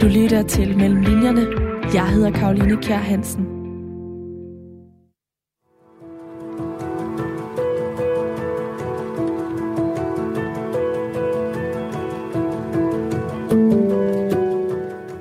[0.00, 1.46] Du lytter til Mellem Linjerne.
[1.94, 3.42] Jeg hedder Karoline Kjær Hansen.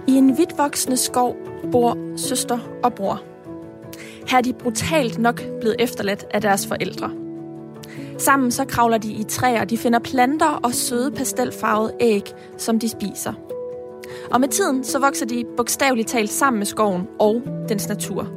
[0.07, 1.35] I en vidtvoksende skov
[1.71, 3.21] bor søster og bror.
[4.27, 7.11] Her er de brutalt nok blevet efterladt af deres forældre.
[8.17, 12.89] Sammen så kravler de i træer, de finder planter og søde pastelfarvede æg, som de
[12.89, 13.33] spiser.
[14.31, 18.27] Og med tiden så vokser de bogstaveligt talt sammen med skoven og dens natur.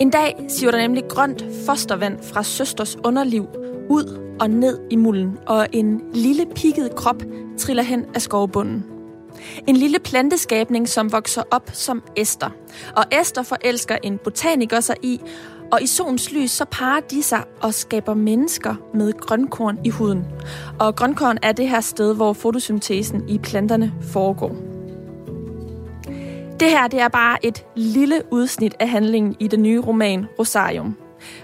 [0.00, 3.46] En dag siver der nemlig grønt fostervand fra søsters underliv
[3.88, 7.22] ud og ned i mulden, og en lille pikket krop
[7.58, 8.84] triller hen af skovbunden.
[9.66, 12.50] En lille planteskabning, som vokser op som Esther.
[12.96, 15.20] Og Esther forelsker en botaniker sig i,
[15.72, 20.24] og i solens lys så parer de sig og skaber mennesker med grønkorn i huden.
[20.78, 24.56] Og grønkorn er det her sted, hvor fotosyntesen i planterne foregår.
[26.60, 30.96] Det her det er bare et lille udsnit af handlingen i den nye roman Rosarium.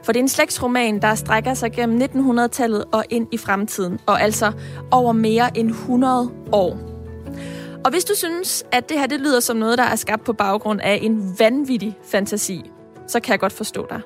[0.05, 4.23] For det er en slægtsroman, der strækker sig gennem 1900-tallet og ind i fremtiden, og
[4.23, 4.53] altså
[4.91, 6.79] over mere end 100 år.
[7.85, 10.33] Og hvis du synes, at det her det lyder som noget, der er skabt på
[10.33, 12.71] baggrund af en vanvittig fantasi,
[13.07, 14.01] så kan jeg godt forstå dig.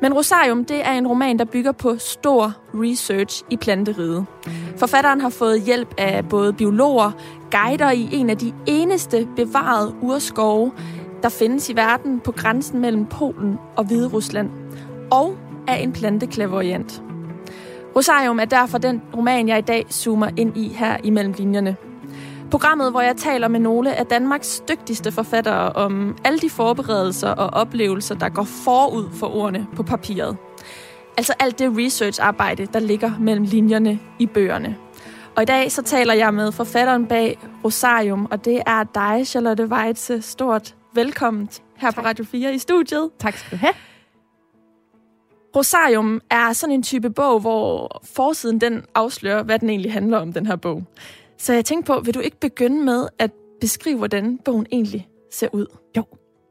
[0.00, 4.26] Men Rosarium, det er en roman, der bygger på stor research i planteriget.
[4.76, 7.10] Forfatteren har fået hjælp af både biologer,
[7.50, 10.72] guider i en af de eneste bevarede urskove,
[11.22, 14.50] der findes i verden på grænsen mellem Polen og Hvide Rusland,
[15.10, 15.36] og
[15.68, 17.02] af en planteklaverjant.
[17.96, 21.76] Rosarium er derfor den roman, jeg i dag zoomer ind i her imellem linjerne.
[22.50, 27.46] Programmet, hvor jeg taler med nogle af Danmarks dygtigste forfattere om alle de forberedelser og
[27.46, 30.36] oplevelser, der går forud for ordene på papiret.
[31.16, 34.76] Altså alt det researcharbejde, der ligger mellem linjerne i bøgerne.
[35.36, 39.66] Og i dag så taler jeg med forfatteren bag Rosarium, og det er dig, Charlotte
[39.66, 40.22] Weitze.
[40.22, 41.94] Stort velkommen her tak.
[41.94, 43.10] på Radio 4 i studiet.
[43.18, 43.74] Tak skal du have.
[45.56, 50.32] Rosarium er sådan en type bog, hvor forsiden den afslører, hvad den egentlig handler om,
[50.32, 50.84] den her bog.
[51.40, 53.30] Så jeg tænkte på, vil du ikke begynde med at
[53.60, 55.66] beskrive, hvordan bogen egentlig ser ud?
[55.96, 56.04] Jo,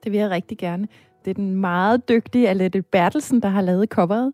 [0.03, 0.87] det vil jeg rigtig gerne.
[1.25, 4.33] Det er den meget dygtige Alette Bertelsen, der har lavet coveret.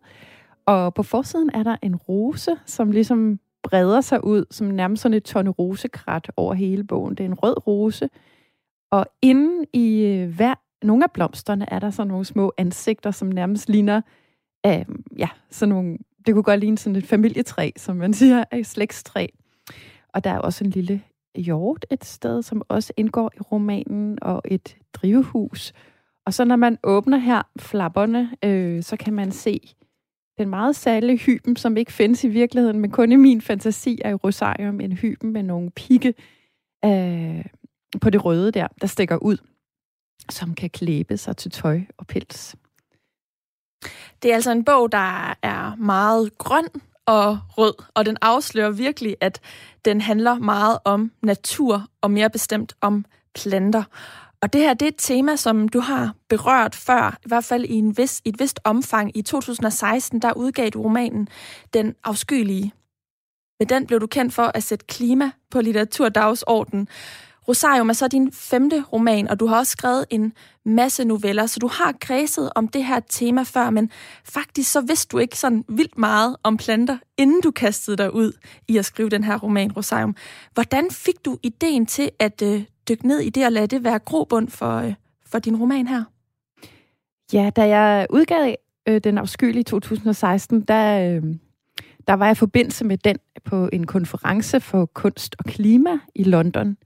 [0.66, 5.16] Og på forsiden er der en rose, som ligesom breder sig ud, som nærmest sådan
[5.16, 7.14] et tonne rosekrat over hele bogen.
[7.14, 8.08] Det er en rød rose.
[8.90, 13.28] Og inden i øh, hver, nogle af blomsterne er der sådan nogle små ansigter, som
[13.28, 14.00] nærmest ligner,
[14.66, 14.84] øh,
[15.18, 19.26] ja, sådan nogle, det kunne godt ligne sådan et familietræ, som man siger, et slægtstræ.
[20.16, 21.02] Og der er også en lille
[21.34, 25.72] hjort et sted, som også indgår i romanen, og et drivhus.
[26.26, 29.74] Og så når man åbner her flapperne, øh, så kan man se
[30.38, 34.10] den meget særlige hyben, som ikke findes i virkeligheden, men kun i min fantasi er
[34.10, 36.14] i Rosarium en hyben med nogle pigge
[36.84, 37.44] øh,
[38.00, 39.36] på det røde der, der stikker ud,
[40.30, 42.56] som kan klæbe sig til tøj og pels.
[44.22, 46.68] Det er altså en bog, der er meget grøn
[47.06, 49.40] og rød, og den afslører virkelig, at
[49.84, 53.82] den handler meget om natur, og mere bestemt om planter.
[54.42, 57.64] Og det her, det er et tema, som du har berørt før, i hvert fald
[57.64, 59.16] i, en vis, i et vist omfang.
[59.16, 61.28] I 2016, der udgav du romanen
[61.74, 62.72] Den afskyelige.
[63.60, 66.88] Med den blev du kendt for at sætte klima på litteraturdagsordenen.
[67.48, 70.32] Rosarium er så din femte roman, og du har også skrevet en
[70.64, 73.90] masse noveller, så du har kredset om det her tema før, men
[74.24, 78.32] faktisk så vidste du ikke sådan vildt meget om planter, inden du kastede dig ud
[78.68, 80.16] i at skrive den her roman, Rosarium.
[80.54, 83.98] Hvordan fik du ideen til at øh, dykke ned i det og lade det være
[83.98, 84.94] grobund for, øh,
[85.26, 86.04] for din roman her?
[87.32, 88.54] Ja, da jeg udgav
[88.88, 91.22] øh, den afskyelige 2016, der, øh,
[92.08, 96.22] der var jeg i forbindelse med den på en konference for kunst og klima i
[96.22, 96.76] London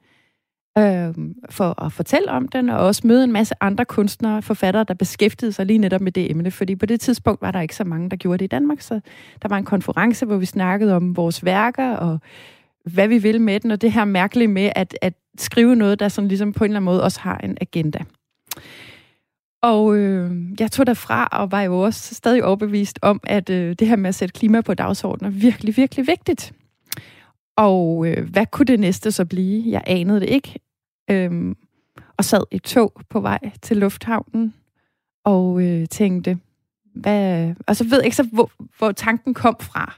[0.79, 1.15] øh,
[1.51, 4.95] for at fortælle om den, og også møde en masse andre kunstnere og forfattere, der
[4.95, 7.85] beskæftigede sig lige netop med det emne, fordi på det tidspunkt var der ikke så
[7.85, 9.01] mange, der gjorde det i Danmark, så
[9.43, 12.19] der var en konference, hvor vi snakkede om vores værker, og
[12.85, 16.09] hvad vi vil med den, og det her mærkelige med at, at skrive noget, der
[16.09, 17.99] sådan ligesom på en eller anden måde også har en agenda.
[19.63, 20.31] Og øh,
[20.61, 24.09] jeg tog derfra og var jo også stadig overbevist om, at øh, det her med
[24.09, 26.53] at sætte klima på dagsordenen er virkelig, virkelig vigtigt.
[27.61, 29.65] Og øh, hvad kunne det næste så blive?
[29.67, 30.61] Jeg anede det ikke.
[31.11, 31.57] Øhm,
[32.17, 34.55] og sad i tog på vej til lufthavnen
[35.25, 36.39] og øh, tænkte,
[36.95, 37.55] hvad...
[37.67, 39.95] Og så ved jeg ikke så, hvor, hvor tanken kom fra.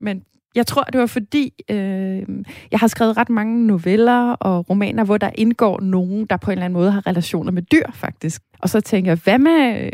[0.00, 0.24] Men
[0.54, 2.22] jeg tror, det var fordi, øh,
[2.70, 6.52] jeg har skrevet ret mange noveller og romaner, hvor der indgår nogen, der på en
[6.52, 8.42] eller anden måde har relationer med dyr, faktisk.
[8.58, 9.90] Og så tænker jeg, hvad med, øh,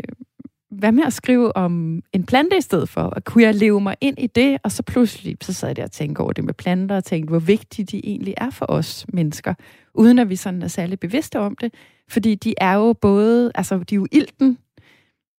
[0.73, 3.01] hvad med at skrive om en plante i stedet for?
[3.01, 4.57] Og kunne jeg leve mig ind i det?
[4.63, 7.29] Og så pludselig, så sad jeg der og tænkte over det med planter, og tænkte,
[7.29, 9.53] hvor vigtige de egentlig er for os mennesker,
[9.93, 11.73] uden at vi sådan er særlig bevidste om det.
[12.09, 14.57] Fordi de er jo både, altså de er jo ilten,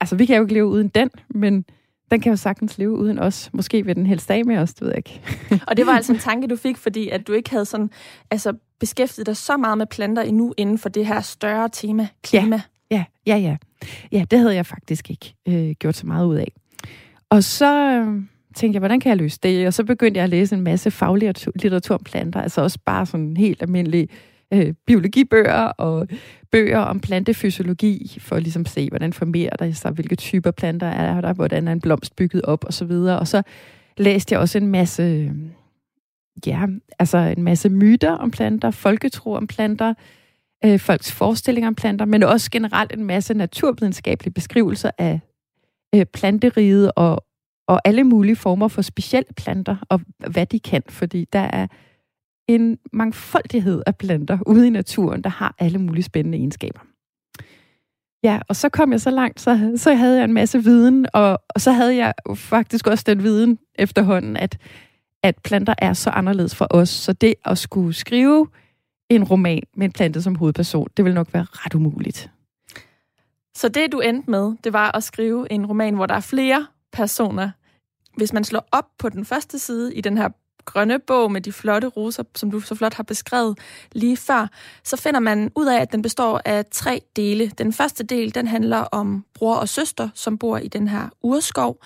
[0.00, 1.64] altså vi kan jo ikke leve uden den, men
[2.10, 3.50] den kan jo sagtens leve uden os.
[3.52, 5.20] Måske vil den helst af med os, det ved jeg ikke.
[5.68, 7.90] og det var altså en tanke, du fik, fordi at du ikke havde sådan,
[8.30, 12.60] altså, beskæftiget dig så meget med planter endnu inden for det her større tema, klima.
[12.90, 13.36] Ja, ja, ja.
[13.36, 13.56] Ja,
[14.12, 16.52] ja det havde jeg faktisk ikke øh, gjort så meget ud af.
[17.30, 18.22] Og så øh,
[18.54, 19.66] tænkte jeg, hvordan kan jeg løse det?
[19.66, 23.36] Og så begyndte jeg at læse en masse faglitteratur om planter, altså også bare sådan
[23.36, 24.08] helt almindelige
[24.52, 26.08] øh, biologibøger og
[26.52, 30.86] bøger om plantefysiologi, for ligesom at ligesom se, hvordan formerer der sig, hvilke typer planter
[30.86, 33.18] er der, hvordan er en blomst bygget op og så videre.
[33.18, 33.42] Og så
[33.96, 35.30] læste jeg også en masse, øh,
[36.46, 36.66] ja,
[36.98, 39.94] altså en masse myter om planter, folketro om planter,
[40.64, 45.20] øh, folks forestillinger om planter, men også generelt en masse naturvidenskabelige beskrivelser af
[45.94, 47.24] øh, planteriget og,
[47.68, 50.00] og alle mulige former for specielle planter, og
[50.30, 51.66] hvad de kan, fordi der er
[52.48, 56.80] en mangfoldighed af planter ude i naturen, der har alle mulige spændende egenskaber.
[58.22, 61.42] Ja, og så kom jeg så langt, så, så havde jeg en masse viden, og,
[61.48, 64.58] og så havde jeg faktisk også den viden efterhånden, at,
[65.22, 68.48] at planter er så anderledes fra os, så det at skulle skrive
[69.08, 72.30] en roman med en plante som hovedperson, det vil nok være ret umuligt.
[73.56, 76.66] Så det, du endte med, det var at skrive en roman, hvor der er flere
[76.92, 77.50] personer.
[78.16, 80.28] Hvis man slår op på den første side i den her
[80.72, 83.58] grønne bog med de flotte roser, som du så flot har beskrevet
[83.92, 84.46] lige før,
[84.84, 87.48] så finder man ud af, at den består af tre dele.
[87.58, 91.84] Den første del, den handler om bror og søster, som bor i den her urskov.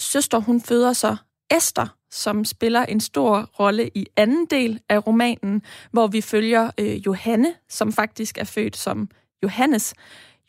[0.00, 1.16] Søster, hun føder så
[1.50, 7.06] Esther, som spiller en stor rolle i anden del af romanen, hvor vi følger øh,
[7.06, 9.08] Johanne, som faktisk er født som
[9.42, 9.94] Johannes.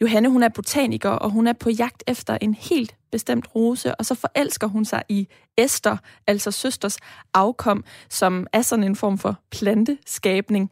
[0.01, 4.05] Johanne, hun er botaniker, og hun er på jagt efter en helt bestemt rose, og
[4.05, 5.97] så forelsker hun sig i Esther,
[6.27, 6.97] altså søsters
[7.33, 10.71] afkom, som er sådan en form for planteskabning.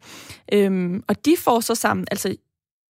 [0.52, 2.36] Øhm, og de får så sammen, altså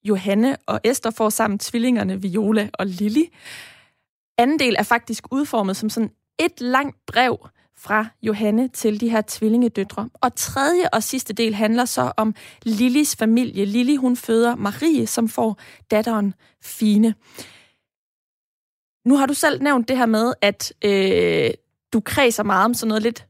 [0.05, 3.25] Johanne og Esther får sammen tvillingerne Viola og Lilly.
[4.38, 7.49] Anden del er faktisk udformet som sådan et langt brev,
[7.82, 10.08] fra Johanne til de her tvillingedøtre.
[10.14, 13.64] Og tredje og sidste del handler så om Lillis familie.
[13.64, 15.58] Lili, hun føder Marie, som får
[15.90, 17.14] datteren Fine.
[19.06, 21.50] Nu har du selv nævnt det her med, at øh,
[21.93, 23.26] du kredser meget om sådan noget lidt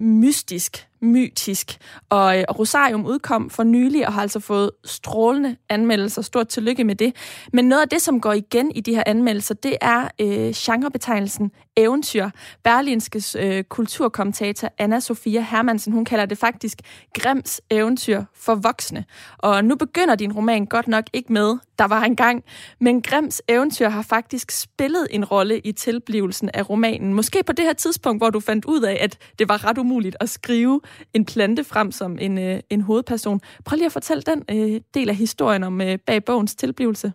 [0.00, 1.78] mystisk mytisk.
[2.08, 6.22] Og, øh, og Rosarium udkom for nylig og har altså fået strålende anmeldelser.
[6.22, 7.16] Stort tillykke med det.
[7.52, 11.50] Men noget af det, som går igen i de her anmeldelser, det er øh, genrebetegnelsen
[11.76, 12.30] eventyr.
[12.64, 16.78] Berlinskes øh, kulturkommentator Anna Sofia Hermansen, hun kalder det faktisk
[17.14, 19.04] Grims eventyr for voksne.
[19.38, 22.44] Og nu begynder din roman godt nok ikke med, der var en gang,
[22.80, 27.14] men Grims eventyr har faktisk spillet en rolle i tilblivelsen af romanen.
[27.14, 30.16] Måske på det her tidspunkt, hvor du fandt ud af, at det var ret umuligt
[30.20, 30.80] at skrive
[31.14, 33.40] en plante frem som en, øh, en hovedperson.
[33.64, 37.12] Prøv lige at fortælle den øh, del af historien om øh, bag bogens tilblivelse.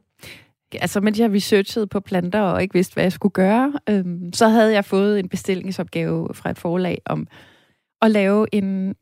[0.73, 4.47] Altså, mens jeg researchede på planter og ikke vidste, hvad jeg skulle gøre, øhm, så
[4.47, 7.27] havde jeg fået en bestillingsopgave fra et forlag om
[8.01, 8.95] at lave en...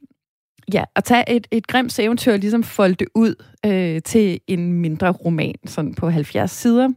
[0.73, 4.73] Ja, at tage et, et grimt eventyr og ligesom folde det ud øh, til en
[4.73, 6.89] mindre roman, sådan på 70 sider.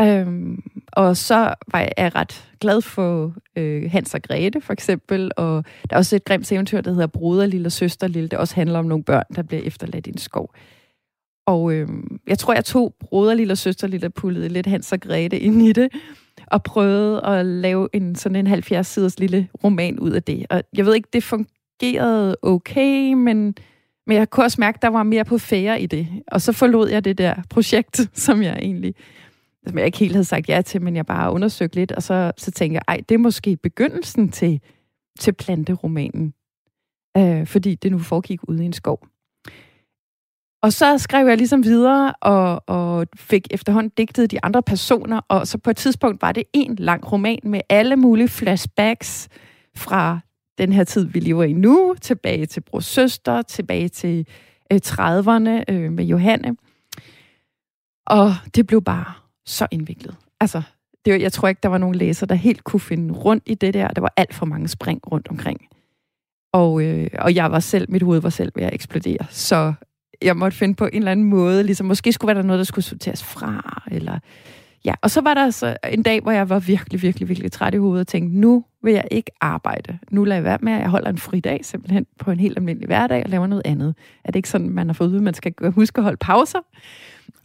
[0.00, 0.62] Øhm,
[0.92, 5.30] og så var jeg ret glad for øh, Hans og Grete, for eksempel.
[5.36, 8.28] Og der er også et grimt eventyr, der hedder Bruder, Lille og Søster Lille.
[8.28, 10.54] Det også handler om nogle børn, der bliver efterladt i en skov.
[11.46, 11.88] Og øh,
[12.26, 15.38] jeg tror, jeg tog Broder Lille og Søster Lille og pullede lidt Hans og Grete
[15.38, 15.92] ind i det.
[16.46, 20.46] Og prøvede at lave en sådan en 70-siders lille roman ud af det.
[20.50, 23.54] Og jeg ved ikke, det fungerede okay, men,
[24.06, 26.08] men jeg kunne også mærke, at der var mere på fære i det.
[26.26, 28.94] Og så forlod jeg det der projekt, som jeg egentlig
[29.66, 32.32] som jeg ikke helt havde sagt ja til, men jeg bare undersøgte lidt, og så,
[32.36, 34.60] så tænkte jeg, ej, det er måske begyndelsen til,
[35.20, 36.34] til planteromanen,
[37.16, 39.06] øh, fordi det nu foregik ude i en skov.
[40.62, 45.46] Og så skrev jeg ligesom videre, og, og fik efterhånden digtet de andre personer, og
[45.46, 49.28] så på et tidspunkt var det en lang roman med alle mulige flashbacks
[49.76, 50.18] fra
[50.58, 54.26] den her tid, vi lever i nu, tilbage til Brors Søster, tilbage til
[54.72, 56.56] øh, 30'erne øh, med Johanne.
[58.06, 59.12] Og det blev bare
[59.46, 60.16] så indviklet.
[60.40, 60.62] Altså,
[61.04, 63.54] det, var, jeg tror ikke, der var nogen læser, der helt kunne finde rundt i
[63.54, 63.88] det der.
[63.88, 65.68] Der var alt for mange spring rundt omkring.
[66.52, 69.26] Og, øh, og jeg var selv, mit hoved var selv ved at eksplodere.
[69.30, 69.74] Så
[70.22, 72.64] jeg måtte finde på en eller anden måde, ligesom måske skulle være der noget, der
[72.64, 74.18] skulle sorteres fra, eller
[74.84, 74.94] ja.
[75.02, 77.76] Og så var der så en dag, hvor jeg var virkelig, virkelig, virkelig træt i
[77.76, 79.98] hovedet og tænkte, nu vil jeg ikke arbejde.
[80.10, 82.58] Nu lader jeg være med, at jeg holder en fri dag simpelthen på en helt
[82.58, 83.94] almindelig hverdag og laver noget andet.
[84.24, 86.58] Er det ikke sådan, man har fået ud, at man skal huske at holde pauser?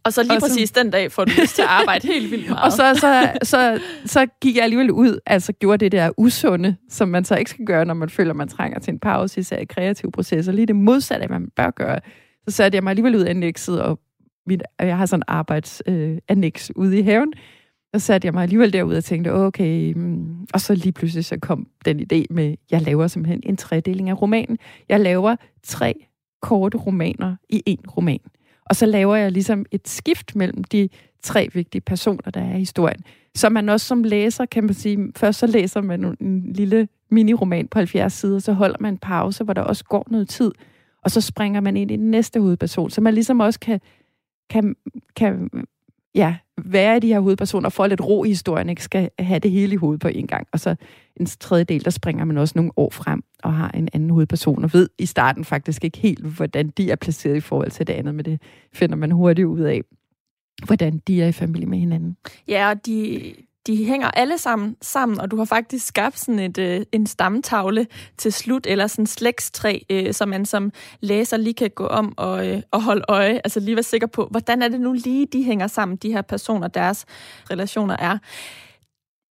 [0.03, 2.31] Og så lige og præcis så, den dag får du lyst til at arbejde helt
[2.31, 2.63] vildt meget.
[2.65, 7.09] Og så, så, så, så gik jeg alligevel ud, altså gjorde det der usunde, som
[7.09, 9.65] man så ikke skal gøre, når man føler, man trænger til en pause, især i
[9.65, 10.51] kreative processer.
[10.51, 11.99] Lige det modsatte, af, hvad man bør gøre.
[12.47, 13.99] Så satte jeg mig alligevel ud af annexet, og
[14.47, 17.33] mit, jeg har sådan en arbejdsannex øh, ude i haven.
[17.95, 20.47] Så satte jeg mig alligevel derud og tænkte, okay, mm.
[20.53, 24.21] og så lige pludselig så kom den idé med, jeg laver simpelthen en tredeling af
[24.21, 24.57] romanen.
[24.89, 26.05] Jeg laver tre
[26.41, 28.19] korte romaner i en roman.
[28.65, 30.89] Og så laver jeg ligesom et skift mellem de
[31.23, 33.03] tre vigtige personer, der er i historien.
[33.35, 37.67] Så man også som læser, kan man sige, først så læser man en lille miniroman
[37.67, 40.51] på 70 sider, så holder man en pause, hvor der også går noget tid,
[41.03, 43.79] og så springer man ind i den næste hovedperson, så man ligesom også kan,
[44.49, 44.75] kan,
[45.15, 45.49] kan
[46.15, 49.73] ja, være de her hovedpersoner, for lidt ro i historien, ikke skal have det hele
[49.73, 50.47] i hovedet på en gang.
[50.51, 50.75] Og så
[51.17, 54.63] en tredje del, der springer man også nogle år frem og har en anden hovedperson,
[54.63, 57.93] og ved i starten faktisk ikke helt, hvordan de er placeret i forhold til det
[57.93, 58.41] andet, men det
[58.73, 59.81] finder man hurtigt ud af,
[60.65, 62.17] hvordan de er i familie med hinanden.
[62.47, 63.33] Ja, og de,
[63.67, 67.87] de hænger alle sammen sammen, og du har faktisk skabt sådan et, øh, en stamtavle
[68.17, 72.13] til slut, eller sådan en slægtstræ, øh, så man som læser lige kan gå om
[72.17, 75.25] og, øh, og holde øje, altså lige være sikker på, hvordan er det nu lige,
[75.25, 77.05] de hænger sammen, de her personer, deres
[77.51, 78.17] relationer er.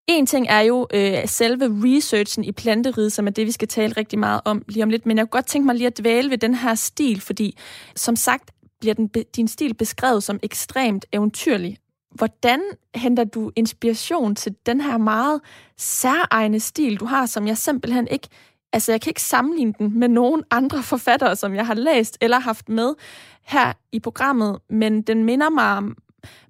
[0.08, 3.94] En ting er jo øh, selve researchen i planteriget, som er det, vi skal tale
[3.96, 6.30] rigtig meget om lige om lidt, men jeg kunne godt tænke mig lige at dvæle
[6.30, 7.58] ved den her stil, fordi
[7.96, 11.78] som sagt bliver den, din stil beskrevet som ekstremt eventyrlig,
[12.14, 12.60] Hvordan
[12.94, 15.40] henter du inspiration til den her meget
[15.76, 18.28] særegne stil, du har, som jeg simpelthen ikke...
[18.72, 22.38] Altså, jeg kan ikke sammenligne den med nogen andre forfattere, som jeg har læst eller
[22.38, 22.94] haft med
[23.42, 25.82] her i programmet, men den minder mig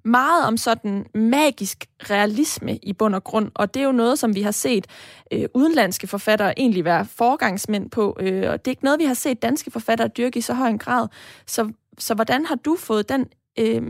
[0.03, 4.35] meget om sådan magisk realisme i bund og grund, og det er jo noget, som
[4.35, 4.87] vi har set
[5.33, 9.13] øh, udenlandske forfattere egentlig være forgangsmænd på, øh, og det er ikke noget, vi har
[9.13, 11.07] set danske forfattere dyrke i så høj en grad.
[11.47, 13.25] Så, så hvordan har du fået den
[13.59, 13.81] øh,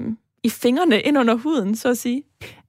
[0.43, 2.23] i fingrene ind under huden, så at sige?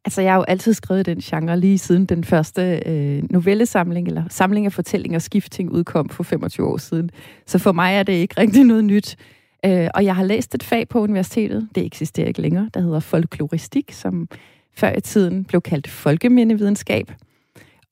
[0.05, 4.25] Altså, jeg har jo altid skrevet den genre lige siden den første øh, novellesamling, eller
[4.29, 7.11] samling af fortællinger Skifting udkom for 25 år siden.
[7.47, 9.17] Så for mig er det ikke rigtig noget nyt.
[9.65, 13.01] Øh, og jeg har læst et fag på universitetet, det eksisterer ikke længere, der hedder
[13.01, 14.29] folkloristik, som
[14.77, 17.13] før i tiden blev kaldt folkemindevidenskab.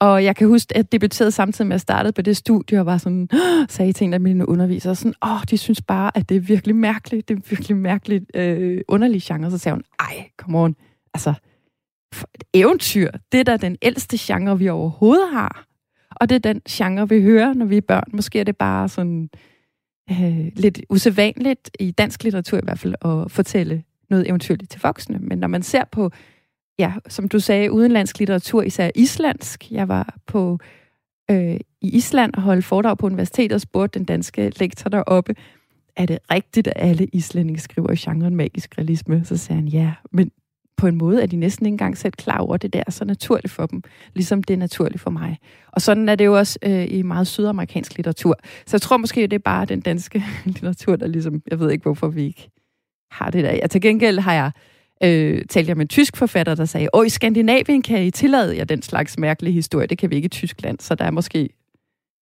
[0.00, 2.80] Og jeg kan huske, at jeg debuterede samtidig med, at jeg startede på det studie,
[2.80, 3.28] og var sådan,
[3.68, 6.40] sagde til en af mine undervisere, sådan, åh, oh, de synes bare, at det er
[6.40, 9.50] virkelig mærkeligt, det er virkelig mærkeligt øh, underlig genre.
[9.50, 10.76] Så sagde hun, ej, come on,
[11.14, 11.34] altså,
[12.34, 15.66] et eventyr, det er da den ældste genre, vi overhovedet har.
[16.10, 18.10] Og det er den genre, vi hører, når vi er børn.
[18.12, 19.30] Måske er det bare sådan
[20.10, 25.18] øh, lidt usædvanligt, i dansk litteratur i hvert fald, at fortælle noget eventyrligt til voksne.
[25.18, 26.10] Men når man ser på
[26.80, 29.70] ja, som du sagde, udenlandsk litteratur, især islandsk.
[29.70, 30.58] Jeg var på
[31.30, 35.34] øh, i Island og holdt foredrag på universitetet og spurgte den danske lektor deroppe,
[35.96, 39.24] er det rigtigt, at alle islændinge skriver i genren magisk realisme?
[39.24, 40.30] Så sagde han, ja, men
[40.76, 43.04] på en måde er de næsten ikke engang selv klar over, det der er så
[43.04, 43.82] naturligt for dem,
[44.14, 45.38] ligesom det er naturligt for mig.
[45.72, 48.38] Og sådan er det jo også øh, i meget sydamerikansk litteratur.
[48.66, 51.82] Så jeg tror måske, det er bare den danske litteratur, der ligesom, jeg ved ikke,
[51.82, 52.50] hvorfor vi ikke
[53.10, 53.54] har det der.
[53.54, 54.50] Ja, til gengæld har jeg
[55.02, 58.56] øh, talte jeg med en tysk forfatter, der sagde, åh, i Skandinavien kan I tillade
[58.56, 59.86] jer den slags mærkelige historie.
[59.86, 61.48] Det kan vi ikke i Tyskland, så der er måske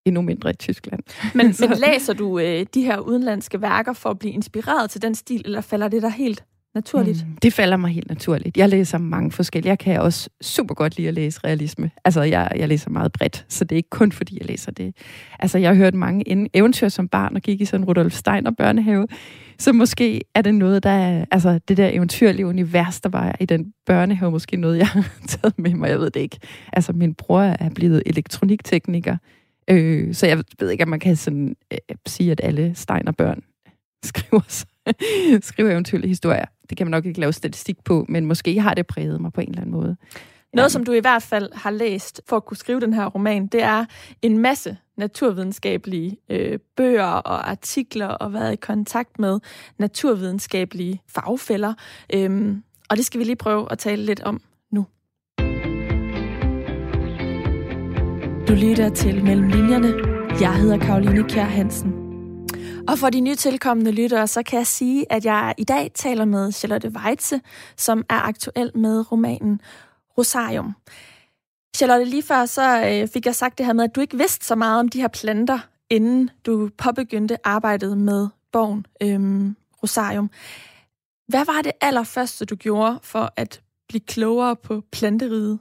[0.07, 1.03] endnu mindre i Tyskland.
[1.35, 5.15] Men, men læser du øh, de her udenlandske værker for at blive inspireret til den
[5.15, 6.45] stil, eller falder det der helt
[6.75, 7.27] naturligt?
[7.27, 8.57] Mm, det falder mig helt naturligt.
[8.57, 9.71] Jeg læser mange forskellige.
[9.71, 11.91] Jeg kan også super godt lide at læse realisme.
[12.05, 14.97] Altså, jeg, jeg læser meget bredt, så det er ikke kun fordi, jeg læser det.
[15.39, 19.07] Altså, jeg har hørt mange eventyr som barn og gik i sådan Rudolf Steiner børnehave.
[19.59, 23.47] Så måske er det noget, der er, altså det der eventyrlige univers, der var i
[23.47, 26.39] den børnehave, måske noget, jeg har taget med mig, jeg ved det ikke.
[26.73, 29.17] Altså, min bror er blevet elektroniktekniker,
[29.71, 33.43] øh, så jeg ved ikke, om man kan sådan, øh, sige, at alle Steiner børn
[34.05, 34.65] skriver,
[35.41, 36.45] skriver eventyrlige historier.
[36.71, 39.41] Det kan man nok ikke lave statistik på, men måske har det præget mig på
[39.41, 39.97] en eller anden måde.
[40.53, 43.47] Noget, som du i hvert fald har læst for at kunne skrive den her roman,
[43.47, 43.85] det er
[44.23, 49.41] en masse naturvidenskabelige øh, bøger og artikler og været i kontakt med
[49.79, 51.75] naturvidenskabelige fagfælder.
[52.15, 54.41] Øhm, og det skal vi lige prøve at tale lidt om
[54.71, 54.87] nu.
[58.49, 59.95] Du lytter til Mellem Linjerne.
[60.41, 62.09] Jeg hedder Karoline Kjær Hansen.
[62.89, 66.25] Og for de nye tilkommende lyttere, så kan jeg sige, at jeg i dag taler
[66.25, 67.41] med Charlotte Weitze,
[67.77, 69.61] som er aktuel med romanen
[70.19, 70.75] Rosarium.
[71.77, 74.47] Charlotte, lige før så øh, fik jeg sagt det her med, at du ikke vidste
[74.47, 75.59] så meget om de her planter,
[75.91, 80.31] inden du påbegyndte arbejdet med bogen øhm, Rosarium.
[81.29, 85.59] Hvad var det allerførste, du gjorde for at blive klogere på planteriget?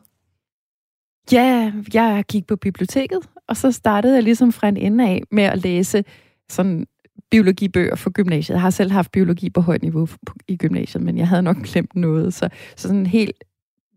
[1.32, 5.44] Ja, jeg gik på biblioteket, og så startede jeg ligesom fra en ende af med
[5.44, 6.04] at læse
[6.50, 6.88] sådan
[7.32, 8.54] biologibøger for gymnasiet.
[8.54, 10.08] Jeg har selv haft biologi på højt niveau
[10.48, 12.34] i gymnasiet, men jeg havde nok glemt noget.
[12.34, 13.44] Så, så sådan helt,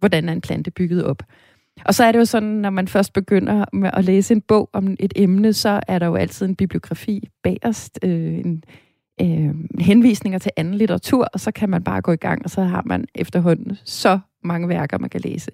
[0.00, 1.23] hvordan er en plante bygget op?
[1.85, 4.71] Og så er det jo sådan, når man først begynder med at læse en bog
[4.73, 8.64] om et emne, så er der jo altid en bibliografi bagerst, øh, en,
[9.21, 12.62] øh, henvisninger til anden litteratur, og så kan man bare gå i gang, og så
[12.62, 15.50] har man efterhånden så mange værker, man kan læse.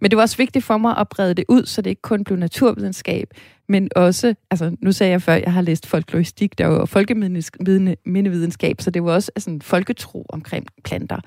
[0.00, 2.24] Men det var også vigtigt for mig at brede det ud, så det ikke kun
[2.24, 3.30] blev naturvidenskab,
[3.68, 8.90] men også, altså nu sagde jeg før, jeg har læst folkloristik, der var folkemindevidenskab, så
[8.90, 11.20] det var også altså, en folketro omkring planter.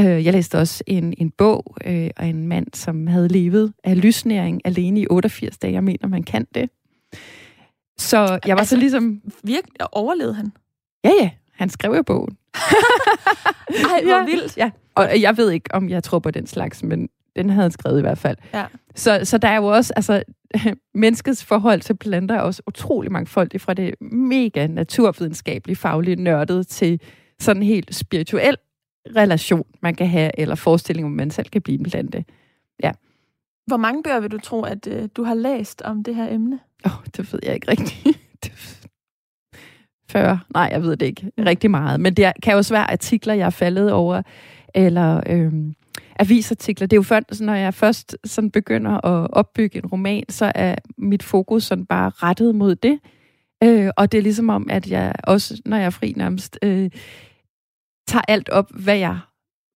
[0.00, 4.02] Øh, jeg læste også en, en bog øh, af en mand, som havde levet af
[4.02, 5.72] lysnæring alene i 88 dage.
[5.72, 6.70] Jeg mener, man kan det.
[7.98, 9.22] Så jeg var altså, så ligesom...
[9.42, 10.52] Virkelig overlevede han?
[11.04, 11.30] Ja, ja.
[11.54, 12.36] Han skrev jo bogen.
[13.94, 14.24] Ej, hvor ja.
[14.24, 14.56] vildt.
[14.56, 14.70] Ja.
[14.94, 17.98] Og jeg ved ikke, om jeg tror på den slags, men den havde han skrevet
[17.98, 18.36] i hvert fald.
[18.54, 18.64] Ja.
[18.94, 20.22] Så, så der er jo også, altså,
[20.94, 27.00] menneskets forhold til planter er også utrolig mangfoldigt, fra det mega naturvidenskabelige, faglige nørdet til
[27.40, 28.56] sådan helt spirituel
[29.16, 32.24] relation, man kan have, eller forestilling om, man selv kan blive en plante.
[32.82, 32.92] Ja.
[33.66, 36.58] Hvor mange bøger vil du tro, at øh, du har læst om det her emne?
[36.86, 38.18] Åh, oh, det ved jeg ikke rigtigt.
[40.10, 40.40] 40?
[40.54, 41.30] Nej, jeg ved det ikke.
[41.38, 42.00] Rigtig meget.
[42.00, 44.22] Men det kan jo også være artikler, jeg er faldet over,
[44.74, 45.74] eller øhm,
[46.18, 46.86] avisartikler.
[46.86, 50.74] Det er jo først, når jeg først sådan begynder at opbygge en roman, så er
[50.98, 52.98] mit fokus sådan bare rettet mod det.
[53.64, 56.90] Øh, og det er ligesom om, at jeg også, når jeg er fri nærmest, øh,
[58.08, 59.18] tager alt op, hvad jeg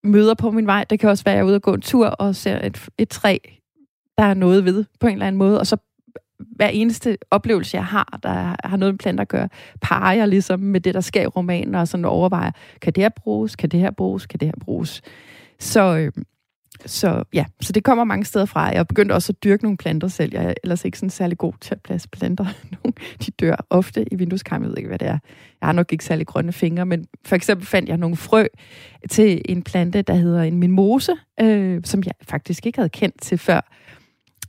[0.04, 0.84] møder på min vej.
[0.90, 2.88] Det kan også være, at jeg er ude og gå en tur og ser et,
[2.98, 3.38] et træ,
[4.18, 5.76] der er noget ved på en eller anden måde, og så
[6.56, 9.48] hver eneste oplevelse, jeg har, der har noget med planter at gøre,
[9.80, 13.08] parer jeg ligesom med det, der sker i romanen, og sådan overvejer, kan det her
[13.08, 15.02] bruges, kan det her bruges, kan det her bruges.
[15.58, 16.12] Så, øh,
[16.86, 18.60] så ja, så det kommer mange steder fra.
[18.60, 20.32] Jeg begyndte også at dyrke nogle planter selv.
[20.34, 22.46] Jeg er ellers ikke sådan særlig god til at plads planter.
[23.26, 24.64] De dør ofte i vindueskarmen.
[24.64, 25.18] Jeg ved ikke, hvad det er.
[25.60, 28.46] Jeg har nok ikke særlig grønne fingre, men for eksempel fandt jeg nogle frø
[29.10, 33.38] til en plante, der hedder en mimose, øh, som jeg faktisk ikke havde kendt til
[33.38, 33.60] før.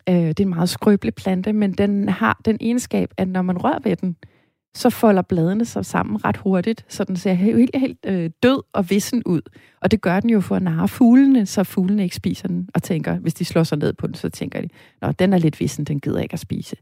[0.10, 3.58] Øh, det er en meget skrøbelig plante, men den har den egenskab, at når man
[3.58, 4.16] rører ved den,
[4.76, 8.90] så folder bladene sig sammen ret hurtigt, så den ser helt, helt øh, død og
[8.90, 9.42] vissen ud.
[9.82, 12.84] Og det gør den jo for at narre fuglene, så fuglene ikke spiser den, og
[12.84, 14.68] tænker, hvis de slår sig ned på den, så tænker de,
[15.02, 16.76] nå, den er lidt vissen, den gider ikke at spise.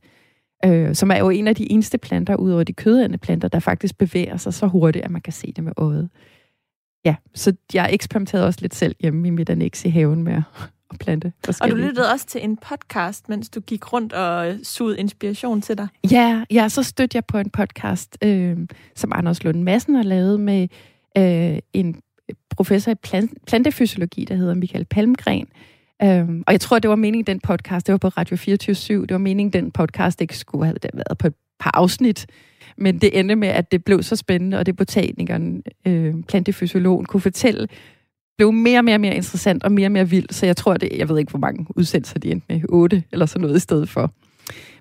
[0.66, 3.98] Øh, som er jo en af de eneste planter, udover de kødædende planter, der faktisk
[3.98, 6.10] bevæger sig så hurtigt, at man kan se det med øjet.
[7.06, 10.44] Ja, så jeg eksperimenterede også lidt selv hjemme i mit annex i haven med at
[11.00, 15.62] plante Og du lyttede også til en podcast, mens du gik rundt og sugede inspiration
[15.62, 15.88] til dig.
[16.12, 18.58] Ja, ja så stødte jeg på en podcast, øh,
[18.96, 20.68] som Anders Lund Madsen har lavet med
[21.18, 22.02] øh, en
[22.50, 22.96] professor i
[23.48, 25.48] plantefysiologi, der hedder Michael Palmgren.
[26.04, 29.12] Um, og jeg tror, det var meningen, den podcast, det var på Radio 24 det
[29.12, 32.26] var meningen, den podcast ikke skulle have været på et par afsnit.
[32.78, 37.22] Men det endte med, at det blev så spændende, og det botanikeren, øh, plantefysiologen, kunne
[37.22, 37.68] fortælle,
[38.42, 40.90] blev mere og mere, mere interessant og mere og mere vild, Så jeg tror, det,
[40.98, 43.90] jeg ved ikke, hvor mange udsendelser de endte med, otte eller sådan noget i stedet
[43.90, 44.14] for.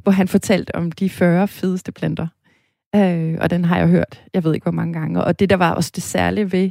[0.02, 2.26] Hvor han fortalte om de 40 fedeste planter.
[2.96, 5.24] Øh, og den har jeg hørt, jeg ved ikke hvor mange gange.
[5.24, 6.70] Og det, der var også det særlige ved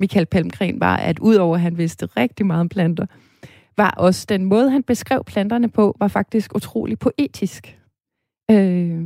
[0.00, 3.06] Michael Palmgren, var, at udover at han vidste rigtig meget om planter,
[3.76, 7.78] var også den måde, han beskrev planterne på, var faktisk utrolig poetisk.
[8.50, 9.02] Øh,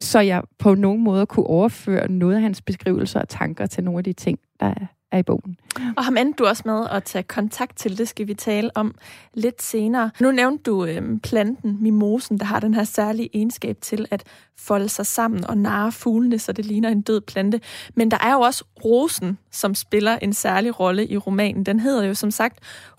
[0.00, 3.98] så jeg på nogen måde kunne overføre noget af hans beskrivelser og tanker til nogle
[3.98, 4.74] af de ting, der
[5.14, 5.56] er i bogen.
[5.96, 8.94] Og ham endte du også med at tage kontakt til, det skal vi tale om
[9.34, 10.10] lidt senere.
[10.20, 14.24] Nu nævnte du øhm, planten, mimosen, der har den her særlige egenskab til at
[14.58, 17.60] folde sig sammen og narre fuglene, så det ligner en død plante.
[17.94, 21.66] Men der er jo også rosen, som spiller en særlig rolle i romanen.
[21.66, 22.58] Den hedder jo som sagt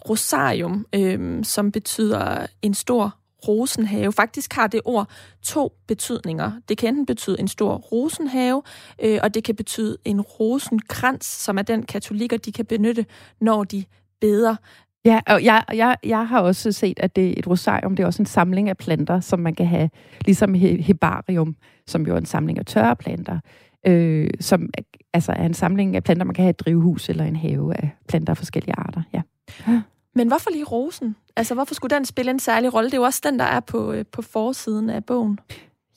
[0.10, 3.16] rosarium, øhm, som betyder en stor
[3.48, 4.12] rosenhave.
[4.12, 5.10] Faktisk har det ord
[5.42, 6.52] to betydninger.
[6.70, 8.64] Det kan enten betyde en stor rosenhave,
[9.04, 13.06] øh, og det kan betyde en rosenkrans, som er den katolikker, de kan benytte,
[13.42, 13.84] når de
[14.22, 14.56] beder.
[15.06, 18.22] Ja, og jeg, jeg, jeg har også set, at det et rosarium, det er også
[18.22, 19.90] en samling af planter, som man kan have,
[20.26, 21.56] ligesom hebarium,
[21.88, 23.40] som jo er en samling af tørre planter,
[23.88, 24.70] øh, som
[25.14, 27.90] altså er en samling af planter, man kan have et drivhus eller en have af
[28.08, 29.02] planter af forskellige arter.
[29.14, 29.22] Ja.
[30.16, 31.16] Men hvorfor lige rosen?
[31.36, 32.90] Altså, hvorfor skulle den spille en særlig rolle?
[32.90, 35.40] Det er jo også den, der er på, øh, på forsiden af bogen.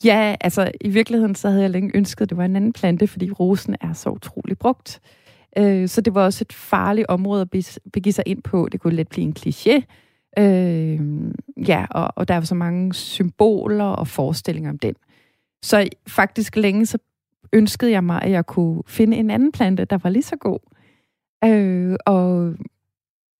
[0.03, 3.07] Ja, altså i virkeligheden så havde jeg længe ønsket, at det var en anden plante,
[3.07, 5.01] fordi rosen er så utrolig brugt.
[5.57, 8.67] Øh, så det var også et farligt område at begive sig ind på.
[8.71, 9.81] Det kunne let blive en kliché.
[10.37, 10.99] Øh,
[11.67, 14.95] ja, og, og der er så mange symboler og forestillinger om den.
[15.63, 16.97] Så faktisk længe så
[17.53, 20.59] ønskede jeg mig, at jeg kunne finde en anden plante, der var lige så god.
[21.45, 22.53] Øh, og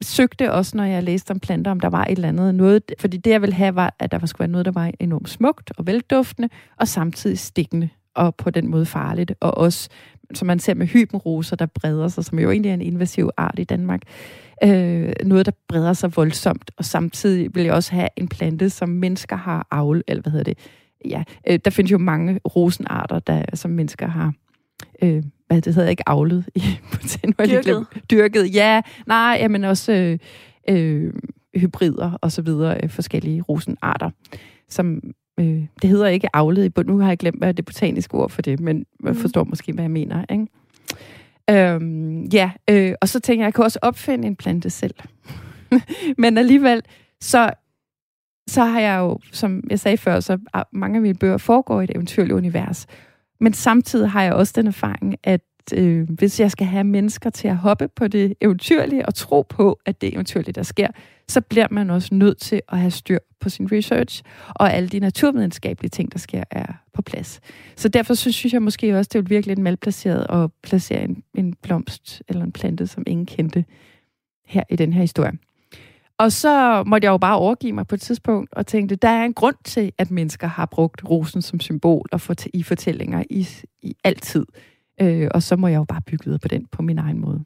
[0.01, 2.55] søgte også, når jeg læste om planter, om der var et eller andet.
[2.55, 5.29] Noget, fordi det, jeg ville have, var, at der skulle være noget, der var enormt
[5.29, 9.33] smukt og velduftende, og samtidig stikkende, og på den måde farligt.
[9.39, 9.89] Og også,
[10.33, 13.59] som man ser med hybenroser, der breder sig, som jo egentlig er en invasiv art
[13.59, 14.01] i Danmark,
[14.63, 16.71] øh, noget, der breder sig voldsomt.
[16.77, 20.43] Og samtidig vil jeg også have en plante, som mennesker har avl, eller hvad hedder
[20.53, 20.57] det,
[21.05, 24.33] ja, øh, der findes jo mange rosenarter, der, som mennesker har
[25.01, 26.61] øh, hvad det hedder, ikke avlet i
[27.45, 27.85] Dyrket.
[28.11, 28.81] Dyrket, ja.
[29.07, 30.19] Nej, men også øh,
[30.69, 31.13] øh,
[31.55, 34.09] hybrider og så videre, øh, forskellige rosenarter,
[34.69, 35.01] som
[35.39, 36.87] øh, det hedder ikke avlet i bund.
[36.87, 39.19] Nu har jeg glemt, hvad det botaniske ord for det, men jeg mm.
[39.19, 40.47] forstår måske, hvad jeg mener, ikke?
[41.49, 44.95] Øhm, ja, øh, og så tænker jeg, jeg kan også opfinde en plante selv.
[46.17, 46.81] men alligevel,
[47.21, 47.49] så
[48.49, 50.37] så har jeg jo, som jeg sagde før, så
[50.73, 52.87] mange af mine bøger foregår i et eventyrligt univers.
[53.39, 55.41] Men samtidig har jeg også den erfaring, at
[55.73, 59.79] øh, hvis jeg skal have mennesker til at hoppe på det eventyrlige og tro på,
[59.85, 60.87] at det eventyrlige, der sker,
[61.27, 64.99] så bliver man også nødt til at have styr på sin research, og alle de
[64.99, 67.39] naturvidenskabelige ting, der sker, er på plads.
[67.75, 71.53] Så derfor synes jeg måske også, det er virkelig en malplaceret at placere en, en
[71.53, 73.65] blomst eller en plante, som ingen kendte
[74.45, 75.31] her i den her historie.
[76.19, 79.23] Og så måtte jeg jo bare overgive mig på et tidspunkt og tænkte, der er
[79.23, 83.47] en grund til, at mennesker har brugt rosen som symbol og for, i fortællinger i,
[83.81, 84.45] i altid.
[85.01, 87.43] Øh, og så må jeg jo bare bygge videre på den på min egen måde.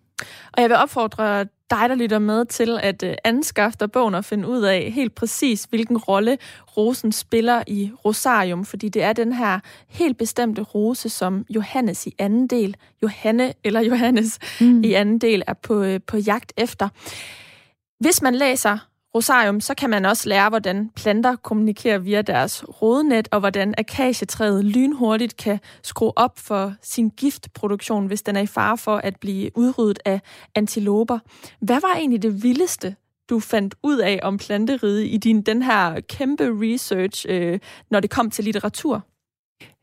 [0.53, 4.25] Og jeg vil opfordre dig, der lytter med til at øh, anskaffe dig bogen og
[4.25, 6.38] finde ud af helt præcis, hvilken rolle
[6.77, 12.15] rosen spiller i Rosarium, fordi det er den her helt bestemte rose, som Johannes i
[12.19, 14.83] anden del, Johanne eller Johannes mm.
[14.83, 16.89] i anden del er på, øh, på jagt efter.
[18.03, 18.77] Hvis man læser
[19.15, 24.65] Rosarium, så kan man også lære, hvordan planter kommunikerer via deres rodnet, og hvordan akacietræet
[24.65, 29.57] lynhurtigt kan skrue op for sin giftproduktion, hvis den er i fare for at blive
[29.57, 30.21] udryddet af
[30.55, 31.19] antiloper.
[31.59, 32.95] Hvad var egentlig det vildeste,
[33.29, 37.59] du fandt ud af om planteriget i din den her kæmpe research, øh,
[37.91, 39.05] når det kom til litteratur?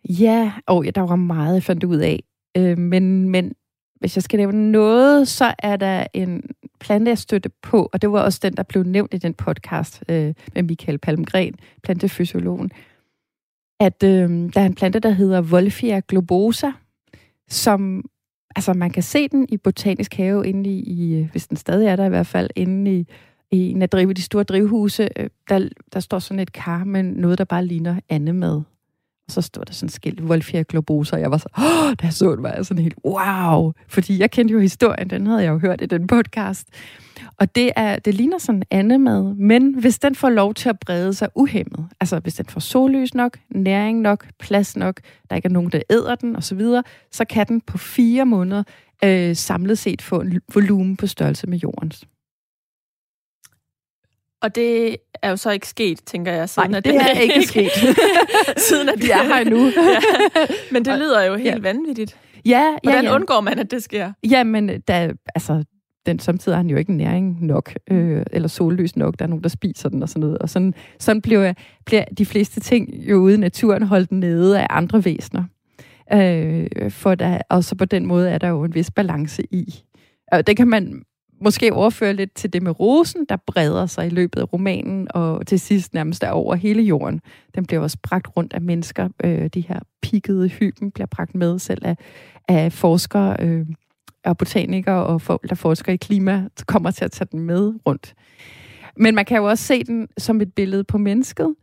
[0.09, 2.23] Ja, og ja, der var meget, jeg fandt ud af.
[2.57, 3.53] Øh, men, men
[4.01, 6.43] hvis jeg skal nævne noget, så er der en
[6.81, 10.05] plante, jeg støtte på, og det var også den, der blev nævnt i den podcast
[10.09, 12.71] øh, med Michael Palmgren, plantefysiologen,
[13.81, 16.71] at øh, der er en plante, der hedder Wolfia globosa,
[17.49, 18.05] som
[18.57, 21.97] altså man kan se den i botanisk have inde i, i hvis den stadig er
[21.97, 23.07] der i hvert fald, inde i,
[23.51, 27.03] i en af drive, de store drivhuse, øh, der, der står sådan et kar med
[27.03, 28.63] noget, der bare ligner andemad.
[29.31, 32.43] Så stod der sådan skilt, Wolfia globosa, og jeg var så, åh, der så det,
[32.43, 33.73] var jeg sådan helt, wow!
[33.89, 36.69] Fordi jeg kendte jo historien, den havde jeg jo hørt i den podcast.
[37.37, 41.15] Og det, er, det ligner sådan andemad, men hvis den får lov til at brede
[41.15, 45.53] sig uhemmet, altså hvis den får sollys nok, næring nok, plads nok, der ikke er
[45.53, 48.63] nogen, der æder den osv., så, så kan den på fire måneder
[49.05, 52.05] øh, samlet set få en volumen på størrelse med jordens.
[54.43, 57.21] Og det er jo så ikke sket, tænker jeg, siden Nej, at det, det er
[57.21, 57.71] ikke sket.
[58.69, 59.59] siden at det er her nu.
[59.91, 60.01] ja.
[60.73, 61.61] Men det lyder jo helt ja.
[61.61, 62.17] vanvittigt.
[62.45, 63.15] Ja, Hvordan ja, ja.
[63.15, 64.13] undgår man, at det sker?
[64.31, 65.65] Jamen, der, altså,
[66.07, 69.19] den, samtidig har han jo ikke næring nok, øh, eller sollys nok.
[69.19, 70.39] Der er nogen, der spiser den og sådan noget.
[70.39, 71.53] Og sådan, sådan bliver,
[71.87, 75.45] bliver de fleste ting jo ude i naturen holdt nede af andre væsener.
[76.13, 79.83] Øh, for der, og så på den måde er der jo en vis balance i.
[80.33, 81.03] Og det kan man
[81.41, 85.47] måske overføre lidt til det med rosen, der breder sig i løbet af romanen, og
[85.47, 87.21] til sidst nærmest er over hele jorden.
[87.55, 89.09] Den bliver også bragt rundt af mennesker.
[89.25, 91.97] Øh, de her pikkede hyben bliver bragt med selv af,
[92.49, 93.67] af forskere øh,
[94.25, 98.15] og botanikere og folk, der forsker i klima, kommer til at tage den med rundt.
[98.97, 101.55] Men man kan jo også se den som et billede på mennesket.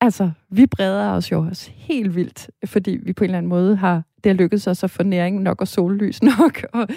[0.00, 3.76] Altså, vi breder os jo også helt vildt, fordi vi på en eller anden måde
[3.76, 6.88] har, det har lykkedes os at få næring nok og sollys nok, og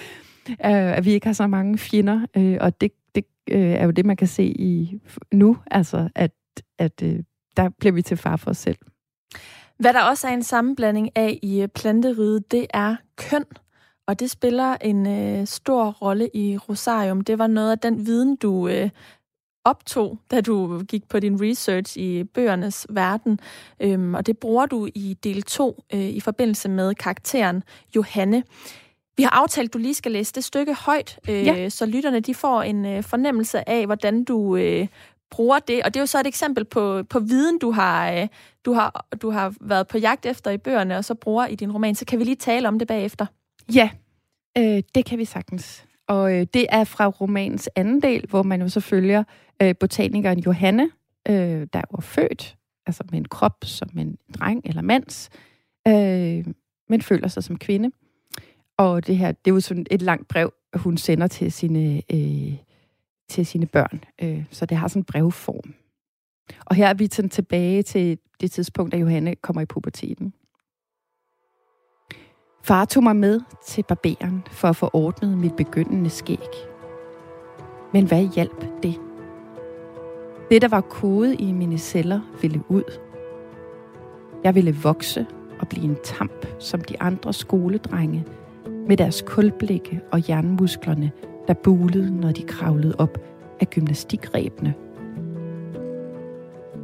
[0.50, 3.90] Øh, at vi ikke har så mange fjender, øh, og det, det øh, er jo
[3.90, 5.00] det, man kan se i
[5.32, 6.32] nu, altså at,
[6.78, 7.22] at øh,
[7.56, 8.78] der bliver vi til far for os selv.
[9.78, 13.44] Hvad der også er en sammenblanding af i øh, planteriget, det er køn.
[14.06, 17.20] Og det spiller en øh, stor rolle i Rosarium.
[17.20, 18.90] Det var noget af den viden, du øh,
[19.64, 23.40] optog, da du gik på din research i bøgernes verden,
[23.80, 27.62] øhm, og det bruger du i del 2 øh, i forbindelse med karakteren
[27.96, 28.42] Johanne.
[29.18, 31.68] Vi har aftalt, at du lige skal læse det stykke højt, øh, ja.
[31.68, 34.86] så lytterne de får en øh, fornemmelse af, hvordan du øh,
[35.30, 35.82] bruger det.
[35.82, 38.28] Og det er jo så et eksempel på, på viden, du har, øh,
[38.64, 41.72] du, har, du har været på jagt efter i bøgerne, og så bruger i din
[41.72, 41.94] roman.
[41.94, 43.26] Så kan vi lige tale om det bagefter.
[43.74, 43.90] Ja,
[44.58, 45.84] øh, det kan vi sagtens.
[46.08, 49.24] Og øh, det er fra romanens anden del, hvor man jo så følger
[49.62, 50.90] øh, botanikeren Johanne,
[51.28, 55.30] øh, der var født, altså med en krop som en dreng eller mands,
[55.88, 56.46] øh,
[56.88, 57.90] men føler sig som kvinde.
[58.78, 62.56] Og det her, det er jo sådan et langt brev, hun sender til sine, øh,
[63.28, 64.04] til sine børn.
[64.22, 65.74] Øh, så det har sådan en brevform.
[66.66, 70.32] Og her er vi sådan tilbage til det tidspunkt, da Johanne kommer i puberteten.
[72.62, 76.48] Far tog mig med til barberen for at få ordnet mit begyndende skæg.
[77.92, 79.00] Men hvad hjalp det?
[80.50, 82.98] Det, der var kode i mine celler, ville ud.
[84.44, 85.26] Jeg ville vokse
[85.60, 88.24] og blive en tamp som de andre skoledrenge,
[88.88, 91.10] med deres kulblikke og jernmusklerne,
[91.48, 93.18] der bulede, når de kravlede op
[93.60, 94.74] af gymnastikrebene.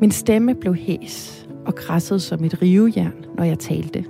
[0.01, 4.05] Min stemme blev hæs og krassede som et rivejern, når jeg talte.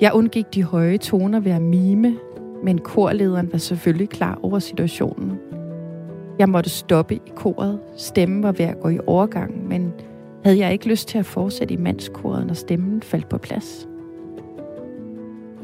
[0.00, 2.16] Jeg undgik de høje toner ved at mime,
[2.64, 5.38] men korlederen var selvfølgelig klar over situationen.
[6.38, 7.78] Jeg måtte stoppe i koret.
[7.96, 9.92] Stemmen var ved at gå i overgang, men
[10.44, 13.88] havde jeg ikke lyst til at fortsætte i mandskoret, når stemmen faldt på plads.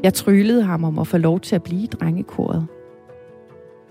[0.05, 2.67] Jeg tryllede ham om at få lov til at blive i drengekoret.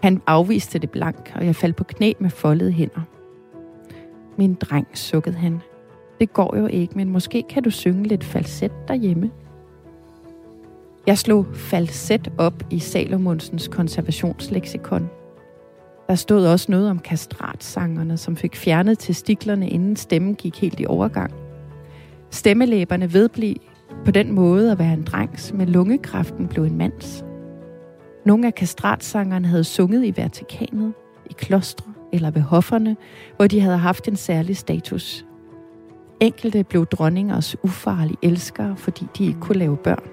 [0.02, 3.00] Han afviste det blank, og jeg faldt på knæ med foldede hænder.
[4.38, 5.60] Min dreng, sukkede han.
[6.20, 9.30] Det går jo ikke, men måske kan du synge lidt falset derhjemme.
[11.06, 15.10] Jeg slog falset op i Salomonsens konservationsleksikon.
[16.08, 20.86] Der stod også noget om kastratsangerne, som fik fjernet testiklerne, inden stemmen gik helt i
[20.86, 21.34] overgang.
[22.30, 23.56] Stemmelæberne vedblev
[24.04, 27.24] på den måde at være en drengs, med lungekræften blev en mands.
[28.24, 30.92] Nogle af kastratsangerne havde sunget i Vatikanet,
[31.30, 32.96] i klostre eller ved hofferne,
[33.36, 35.26] hvor de havde haft en særlig status.
[36.20, 40.04] Enkelte blev dronningers ufarlige elskere, fordi de ikke kunne lave børn.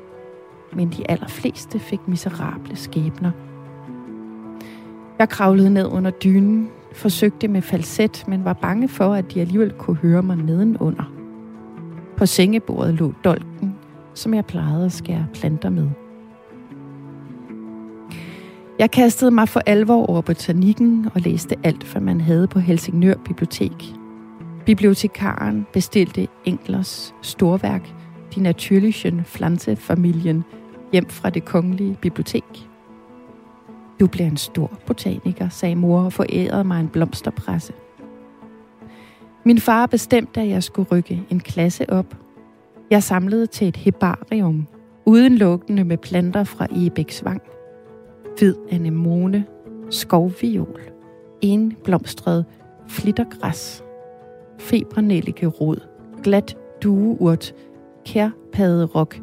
[0.74, 3.32] Men de allerfleste fik miserable skæbner.
[5.20, 9.72] Jeg kravlede ned under dynen, forsøgte med falset, men var bange for, at de alligevel
[9.72, 11.14] kunne høre mig nedenunder.
[12.18, 13.76] På sengebordet lå dolken,
[14.14, 15.88] som jeg plejede at skære planter med.
[18.80, 23.16] Jeg kastede mig for alvor over botanikken og læste alt, hvad man havde på Helsingør
[23.26, 23.94] Bibliotek.
[24.66, 27.94] Bibliotekaren bestilte Englers storværk
[28.36, 30.44] De Natürlichen Pflanzenfamilien
[30.92, 32.70] hjem fra det kongelige bibliotek.
[34.00, 37.74] Du bliver en stor botaniker, sagde mor og forærede mig en blomsterpresse.
[39.46, 42.16] Min far bestemte, at jeg skulle rykke en klasse op.
[42.92, 44.68] Jeg samlede til et herbarium,
[45.06, 47.42] udenlukkende med planter fra Ebæksvang
[48.38, 49.46] hvid anemone,
[49.90, 50.80] skovviol,
[51.42, 52.46] enblomstret
[52.88, 53.84] flittergræs,
[54.60, 55.52] febernellike
[56.24, 57.54] glat dueurt,
[58.06, 59.16] kærpaderok,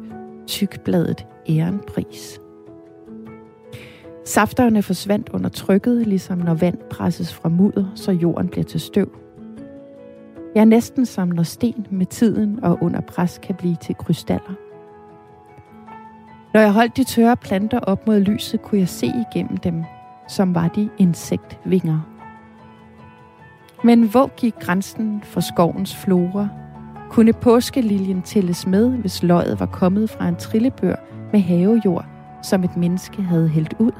[0.47, 2.39] tykbladet ærenpris.
[4.25, 9.28] Safterne forsvandt under trykket, ligesom når vand presses fra mudder, så jorden bliver til støv.
[10.55, 14.53] Jeg næsten som når sten med tiden og under pres kan blive til krystaller.
[16.53, 19.83] Når jeg holdt de tørre planter op mod lyset, kunne jeg se igennem dem,
[20.27, 21.99] som var de insektvinger.
[23.83, 26.47] Men hvor gik grænsen for skovens flora?
[27.09, 30.95] Kunne påskeliljen tælles med, hvis løjet var kommet fra en trillebør
[31.31, 32.05] med havejord,
[32.43, 33.91] som et menneske havde hældt ud?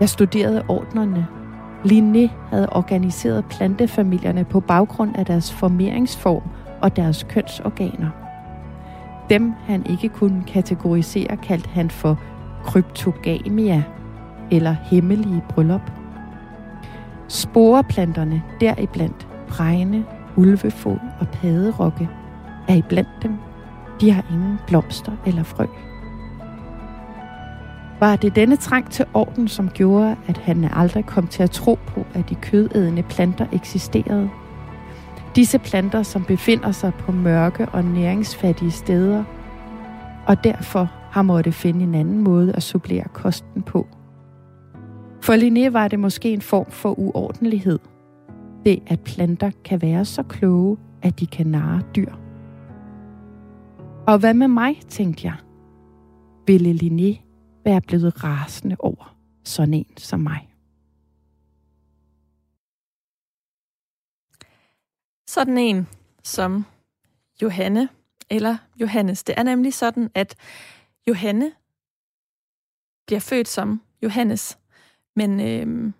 [0.00, 1.41] Jeg studerede ordnerne.
[1.84, 6.42] Linné havde organiseret plantefamilierne på baggrund af deres formeringsform
[6.82, 8.10] og deres kønsorganer.
[9.30, 12.18] Dem, han ikke kunne kategorisere, kaldte han for
[12.64, 13.82] kryptogamia
[14.50, 15.92] eller hemmelige bryllup.
[17.28, 20.04] Sporeplanterne, deriblandt bregne,
[20.36, 22.08] ulvefod og paderokke,
[22.68, 23.36] er iblandt dem.
[24.00, 25.66] De har ingen blomster eller frø.
[28.02, 31.78] Var det denne trang til orden, som gjorde, at han aldrig kom til at tro
[31.86, 34.30] på, at de kødædende planter eksisterede?
[35.36, 39.24] Disse planter, som befinder sig på mørke og næringsfattige steder,
[40.26, 43.86] og derfor har måtte finde en anden måde at supplere kosten på.
[45.20, 47.78] For Linné var det måske en form for uordenlighed.
[48.66, 52.12] Det, at planter kan være så kloge, at de kan narre dyr.
[54.06, 55.36] Og hvad med mig, tænkte jeg?
[56.46, 57.31] Ville Linné
[57.64, 60.48] være blevet rasende over sådan en som mig.
[65.26, 65.88] Sådan en
[66.22, 66.64] som
[67.42, 67.88] Johanne,
[68.30, 69.22] eller Johannes.
[69.22, 70.34] Det er nemlig sådan, at
[71.08, 71.52] Johanne
[73.06, 74.58] bliver født som Johannes,
[75.16, 75.92] men øh,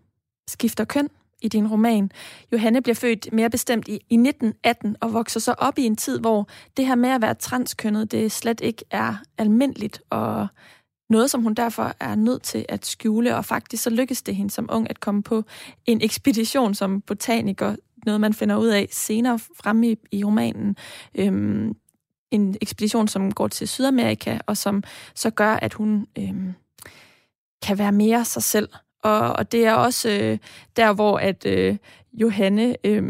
[0.49, 1.09] skifter køn
[1.43, 2.11] i din roman.
[2.53, 6.21] Johanne bliver født mere bestemt i, i 1918 og vokser så op i en tid,
[6.21, 10.47] hvor det her med at være transkønnet, det slet ikke er almindeligt, og
[11.13, 14.51] noget, som hun derfor er nødt til at skjule, og faktisk så lykkes det hende
[14.51, 15.45] som ung at komme på
[15.87, 20.77] en ekspedition som botaniker, noget man finder ud af senere fremme i, i romanen.
[21.15, 21.75] Øhm,
[22.31, 24.83] en ekspedition, som går til Sydamerika, og som
[25.15, 26.53] så gør, at hun øhm,
[27.63, 28.69] kan være mere sig selv.
[29.03, 30.39] Og, og det er også øh,
[30.77, 31.77] der, hvor at øh,
[32.13, 33.03] Johanne øh,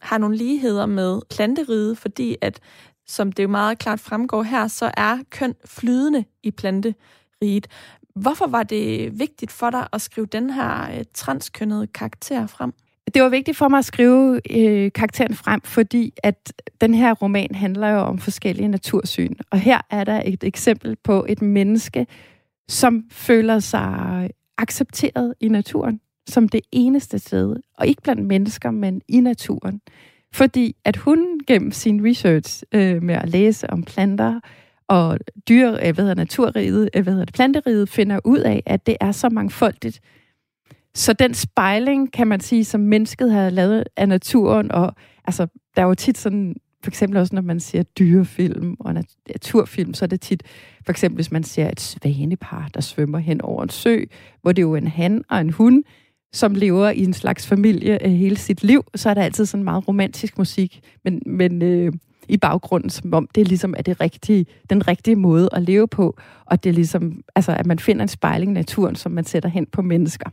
[0.00, 2.60] har nogle ligheder med planteriget, fordi at,
[3.06, 7.66] som det jo meget klart fremgår her, så er køn flydende i planteriget.
[8.14, 12.72] Hvorfor var det vigtigt for dig at skrive den her øh, transkønnede karakter frem?
[13.14, 17.54] Det var vigtigt for mig at skrive øh, karakteren frem, fordi at den her roman
[17.54, 19.34] handler jo om forskellige natursyn.
[19.50, 22.06] Og her er der et eksempel på et menneske,
[22.68, 29.02] som føler sig accepteret i naturen som det eneste sted, og ikke blandt mennesker, men
[29.08, 29.80] i naturen.
[30.34, 34.40] Fordi at hun gennem sin research øh, med at læse om planter
[34.88, 35.18] og
[35.48, 38.96] dyr, jeg hvad hedder naturriget, jeg hvad hedder det, planteriget, finder ud af, at det
[39.00, 40.00] er så mangfoldigt.
[40.94, 44.94] Så den spejling, kan man sige, som mennesket har lavet af naturen, og
[45.24, 49.94] altså, der er jo tit sådan for eksempel også, når man ser dyrefilm og naturfilm,
[49.94, 50.42] så er det tit,
[50.84, 53.98] for eksempel hvis man ser et svanepar, der svømmer hen over en sø,
[54.42, 55.84] hvor det er jo en han og en hund,
[56.34, 59.64] som lever i en slags familie øh, hele sit liv, så er der altid sådan
[59.64, 61.92] meget romantisk musik, men, men øh,
[62.28, 66.16] i baggrunden, som om det ligesom er det rigtige, den rigtige måde at leve på,
[66.46, 69.48] og det er ligesom, altså, at man finder en spejling i naturen, som man sætter
[69.48, 70.30] hen på mennesker.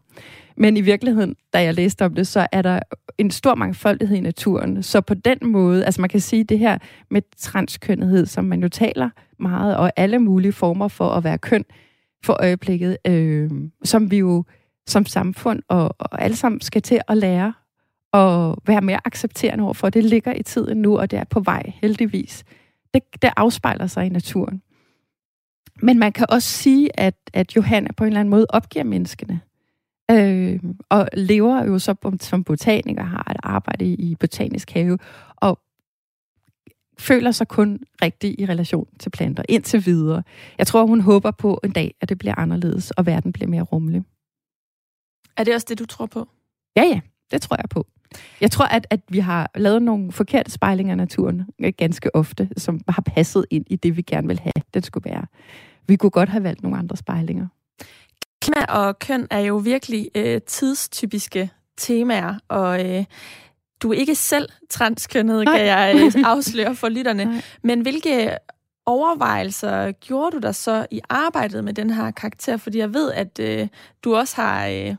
[0.57, 2.79] Men i virkeligheden, da jeg læste om det, så er der
[3.17, 4.83] en stor mangfoldighed i naturen.
[4.83, 6.77] Så på den måde, altså man kan sige det her
[7.09, 9.09] med transkønnethed, som man jo taler
[9.39, 11.65] meget, og alle mulige former for at være køn
[12.23, 13.51] for øjeblikket, øh,
[13.83, 14.43] som vi jo
[14.91, 17.53] som samfund og, og alle sammen skal til at lære
[18.13, 19.89] at være mere accepterende overfor.
[19.89, 22.43] Det ligger i tiden nu, og det er på vej, heldigvis.
[22.93, 24.61] Det, det afspejler sig i naturen.
[25.81, 29.41] Men man kan også sige, at, at Johanna på en eller anden måde opgiver menneskene.
[30.11, 34.97] Øh, og lever jo så som botaniker, har et arbejde i, i botanisk have,
[35.35, 35.59] og
[36.99, 40.23] føler sig kun rigtig i relation til planter indtil videre.
[40.57, 43.61] Jeg tror, hun håber på en dag, at det bliver anderledes, og verden bliver mere
[43.61, 44.03] rummelig.
[45.37, 46.27] Er det også det, du tror på?
[46.75, 46.99] Ja, ja,
[47.31, 47.87] det tror jeg på.
[48.41, 51.45] Jeg tror, at, at vi har lavet nogle forkerte spejlinger af naturen
[51.77, 55.25] ganske ofte, som har passet ind i det, vi gerne vil have, den skulle være.
[55.87, 57.47] Vi kunne godt have valgt nogle andre spejlinger.
[58.41, 63.05] Klima og køn er jo virkelig øh, tidstypiske temaer, og øh,
[63.81, 65.57] du er ikke selv transkønnet, Nej.
[65.57, 67.25] kan jeg øh, afsløre for lytterne.
[67.25, 67.41] Nej.
[67.63, 68.37] Men hvilke
[68.85, 72.57] overvejelser gjorde du der så i arbejdet med den her karakter?
[72.57, 73.67] Fordi jeg ved, at øh,
[74.03, 74.67] du også har...
[74.67, 74.95] Øh,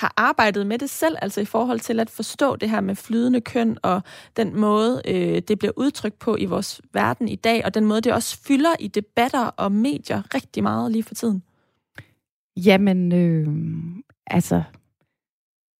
[0.00, 3.40] har arbejdet med det selv, altså i forhold til at forstå det her med flydende
[3.40, 4.02] køn og
[4.36, 8.00] den måde, øh, det bliver udtrykt på i vores verden i dag, og den måde,
[8.00, 11.42] det også fylder i debatter og medier rigtig meget lige for tiden?
[12.56, 13.48] Jamen, øh,
[14.26, 14.62] altså,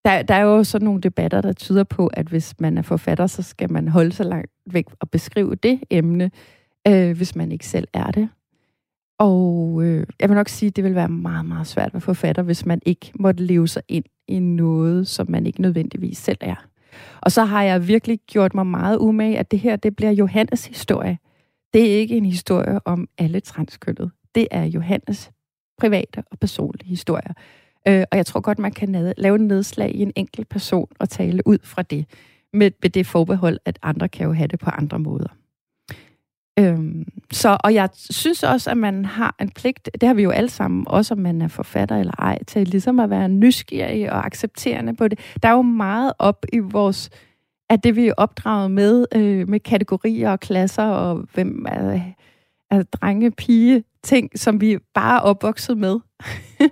[0.05, 3.27] der, der er jo sådan nogle debatter, der tyder på, at hvis man er forfatter,
[3.27, 6.31] så skal man holde sig langt væk og beskrive det emne,
[6.89, 8.29] øh, hvis man ikke selv er det.
[9.21, 12.43] Og øh, jeg vil nok sige, at det vil være meget, meget svært at forfatter,
[12.43, 16.67] hvis man ikke måtte leve sig ind i noget, som man ikke nødvendigvis selv er.
[17.21, 20.67] Og så har jeg virkelig gjort mig meget umage, at det her, det bliver Johannes
[20.67, 21.19] historie.
[21.73, 24.11] Det er ikke en historie om alle transkønnet.
[24.35, 25.31] Det er Johannes
[25.79, 27.33] private og personlige historier.
[27.89, 31.09] Øh, og jeg tror godt, man kan lave en nedslag i en enkelt person og
[31.09, 32.07] tale ud fra det,
[32.53, 35.40] med, med det forbehold, at andre kan jo have det på andre måder.
[36.61, 40.31] Øhm, så, og jeg synes også, at man har en pligt, det har vi jo
[40.31, 44.27] alle sammen, også om man er forfatter eller ej, til ligesom at være nysgerrig og
[44.27, 45.19] accepterende på det.
[45.43, 47.11] Der er jo meget op i vores,
[47.71, 52.01] at det vi er opdraget med, øh, med kategorier og klasser, og hvem er,
[52.71, 55.97] er drenge, pige, ting, som vi bare er opvokset med.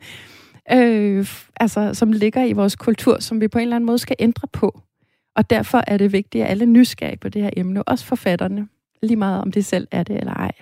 [0.72, 1.27] øh,
[1.61, 4.48] altså, som ligger i vores kultur, som vi på en eller anden måde skal ændre
[4.53, 4.81] på.
[5.37, 8.69] Og derfor er det vigtigt, at alle er nysgerrige på det her emne, også forfatterne
[9.03, 10.53] lige meget om det selv er det eller ej.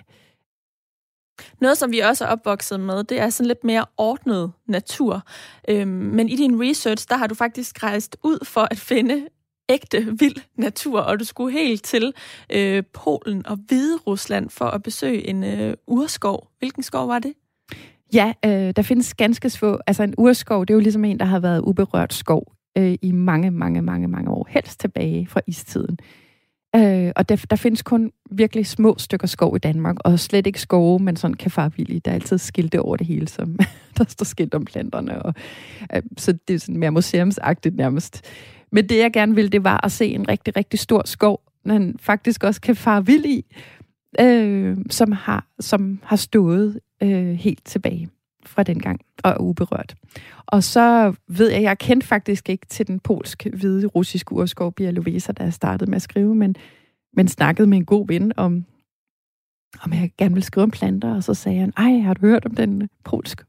[1.61, 5.21] Noget, som vi også er opvokset med, det er sådan lidt mere ordnet natur.
[5.69, 9.27] Øhm, men i din research, der har du faktisk rejst ud for at finde
[9.69, 12.13] ægte, vild natur, og du skulle helt til
[12.51, 16.47] øh, Polen og Hvide Rusland for at besøge en øh, urskov.
[16.59, 17.33] Hvilken skov var det?
[18.13, 19.79] Ja, øh, der findes ganske få.
[19.87, 23.11] Altså en urskov, det er jo ligesom en, der har været uberørt skov øh, i
[23.11, 24.47] mange, mange, mange, mange år.
[24.49, 25.97] Helst tilbage fra istiden.
[26.75, 30.61] Øh, og der, der findes kun virkelig små stykker skov i Danmark, og slet ikke
[30.61, 31.99] skove, men sådan kafarvillige.
[31.99, 33.59] Der er altid skilte over det hele, som
[33.97, 35.21] der står skilt om planterne.
[35.21, 35.33] Og,
[35.95, 38.21] øh, så det er sådan mere museumsagtigt nærmest.
[38.71, 41.95] Men det, jeg gerne ville, det var at se en rigtig, rigtig stor skov, man
[41.99, 43.45] faktisk også kan fare vild i,
[44.19, 48.09] øh, som, har, som har stået øh, helt tilbage
[48.47, 49.95] fra den gang og er uberørt.
[50.45, 55.43] Og så ved jeg, jeg kendte faktisk ikke til den polsk-hvide russiske urskov Bialovesa, da
[55.43, 56.55] jeg startede med at skrive, men,
[57.13, 58.65] men snakkede med en god ven om,
[59.81, 62.45] om jeg gerne ville skrive om planter, og så sagde han, ej, har du hørt
[62.45, 63.43] om den polsk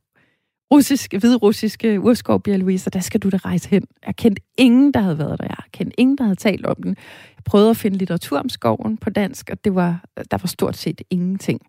[0.72, 3.82] russiske, hvidrussiske urskov Bialovesa, der skal du da rejse hen.
[4.06, 5.44] Jeg kendte ingen, der havde været der.
[5.44, 6.96] Jeg kendte ingen, der havde talt om den.
[7.36, 10.76] Jeg prøvede at finde litteratur om skoven på dansk, og det var, der var stort
[10.76, 11.60] set ingenting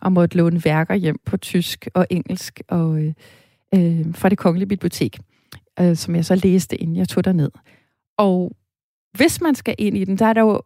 [0.00, 3.12] og måtte låne værker hjem på tysk og engelsk og øh,
[3.74, 5.18] øh, fra det kongelige bibliotek,
[5.80, 7.50] øh, som jeg så læste, inden jeg tog ned.
[8.18, 8.52] Og
[9.16, 10.62] hvis man skal ind i den, der er der jo,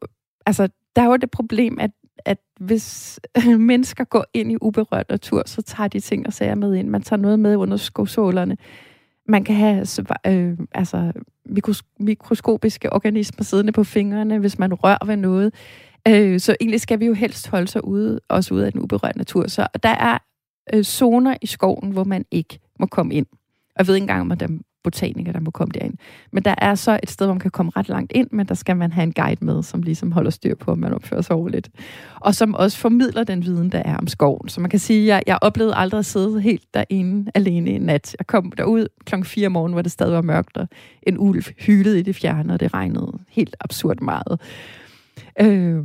[0.46, 3.20] altså, der er jo det problem, at, at hvis
[3.58, 6.88] mennesker går ind i uberørt natur, så tager de ting og sager med ind.
[6.88, 8.56] Man tager noget med under skosålerne.
[9.28, 9.86] Man kan have
[10.26, 11.12] øh, altså,
[11.48, 15.54] mikros- mikroskopiske organismer siddende på fingrene, hvis man rører ved noget.
[16.08, 19.18] Øh, så egentlig skal vi jo helst holde sig ude, også ude af den uberørte
[19.18, 19.48] natur.
[19.48, 20.18] Så der er
[20.74, 23.26] øh, zoner i skoven, hvor man ikke må komme ind.
[23.74, 25.94] Og jeg ved ikke engang, om der er botanikere, der må komme derind.
[26.32, 28.54] Men der er så et sted, hvor man kan komme ret langt ind, men der
[28.54, 31.36] skal man have en guide med, som ligesom holder styr på, om man opfører sig
[31.36, 31.70] ordentligt.
[32.20, 34.48] Og som også formidler den viden, der er om skoven.
[34.48, 37.82] Så man kan sige, at jeg, jeg oplevede aldrig at sidde helt derinde alene en
[37.82, 38.16] nat.
[38.18, 40.68] Jeg kom derud klokken 4 om morgenen, hvor det stadig var mørkt, og
[41.02, 44.40] en ulv hylede i det fjerne, og det regnede helt absurd meget.
[45.40, 45.84] Øh,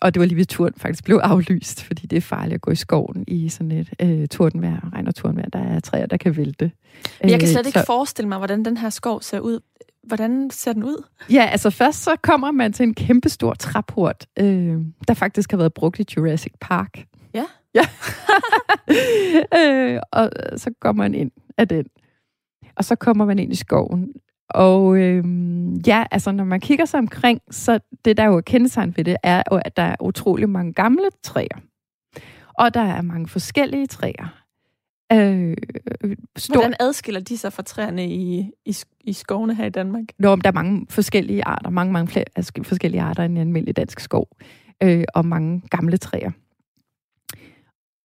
[0.00, 2.70] og det var lige ved turen faktisk blev aflyst, fordi det er farligt at gå
[2.70, 5.48] i skoven i sådan et øh, tordenvejr, regn og tordenvejr.
[5.48, 6.72] Der er træer, der kan vælte.
[7.22, 9.60] Men jeg kan slet øh, ikke så, forestille mig, hvordan den her skov ser ud.
[10.02, 11.04] Hvordan ser den ud?
[11.30, 14.78] Ja, altså først så kommer man til en kæmpestor traphort, øh,
[15.08, 17.04] der faktisk har været brugt i Jurassic Park.
[17.34, 17.44] Ja?
[17.74, 17.86] Ja.
[19.60, 21.84] øh, og så går man ind af den.
[22.76, 24.08] Og så kommer man ind i skoven.
[24.54, 25.24] Og øh,
[25.86, 29.16] ja, altså når man kigger sig omkring, så det der jo er kendetegn ved det,
[29.22, 31.60] er jo, at der er utrolig mange gamle træer.
[32.58, 34.44] Og der er mange forskellige træer.
[35.12, 35.56] Øh,
[36.36, 36.54] stor...
[36.54, 40.04] Hvordan adskiller de sig fra træerne i, i, i skovene her i Danmark?
[40.18, 43.46] Nå, der er mange forskellige arter, mange, mange flere, altså forskellige arter end i en
[43.46, 44.28] almindelig dansk skov,
[44.82, 46.30] øh, og mange gamle træer.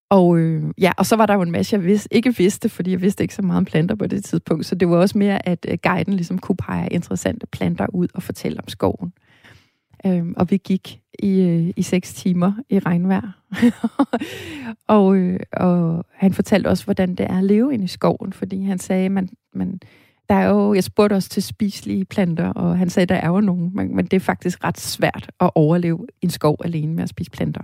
[0.09, 2.91] Og øh, ja, og så var der jo en masse, jeg vidste, ikke vidste, fordi
[2.91, 4.65] jeg vidste ikke så meget om planter på det tidspunkt.
[4.65, 8.23] Så det var også mere, at øh, guiden ligesom kunne pege interessante planter ud og
[8.23, 9.13] fortælle om skoven.
[10.05, 13.31] Øhm, og vi gik i, øh, i seks timer i regnvejr.
[14.95, 18.63] og, øh, og han fortalte også, hvordan det er at leve inde i skoven, fordi
[18.63, 19.79] han sagde, man, man,
[20.29, 23.41] der er jo, jeg spurgte også til spiselige planter, og han sagde, der er jo
[23.41, 27.03] nogen, men, men det er faktisk ret svært at overleve i en skov alene med
[27.03, 27.61] at spise planter.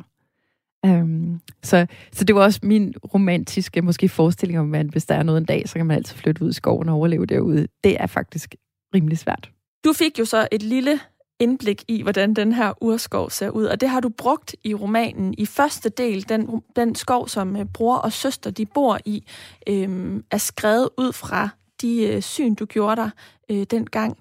[0.86, 5.24] Um, så, så det var også min romantiske måske forestilling om, at hvis der er
[5.24, 7.68] noget en dag, så kan man altid flytte ud i skoven og overleve derude.
[7.84, 8.56] Det er faktisk
[8.96, 9.52] rimelig svært.
[9.86, 11.00] Du fik jo så et lille
[11.40, 15.34] indblik i, hvordan den her urskov ser ud, og det har du brugt i romanen.
[15.38, 19.26] I første del, den, den skov, som øh, bror og søster de bor i,
[19.68, 21.50] øhm, er skrevet ud fra
[21.82, 23.10] de øh, syn, du gjorde dig
[23.52, 24.18] øh, dengang.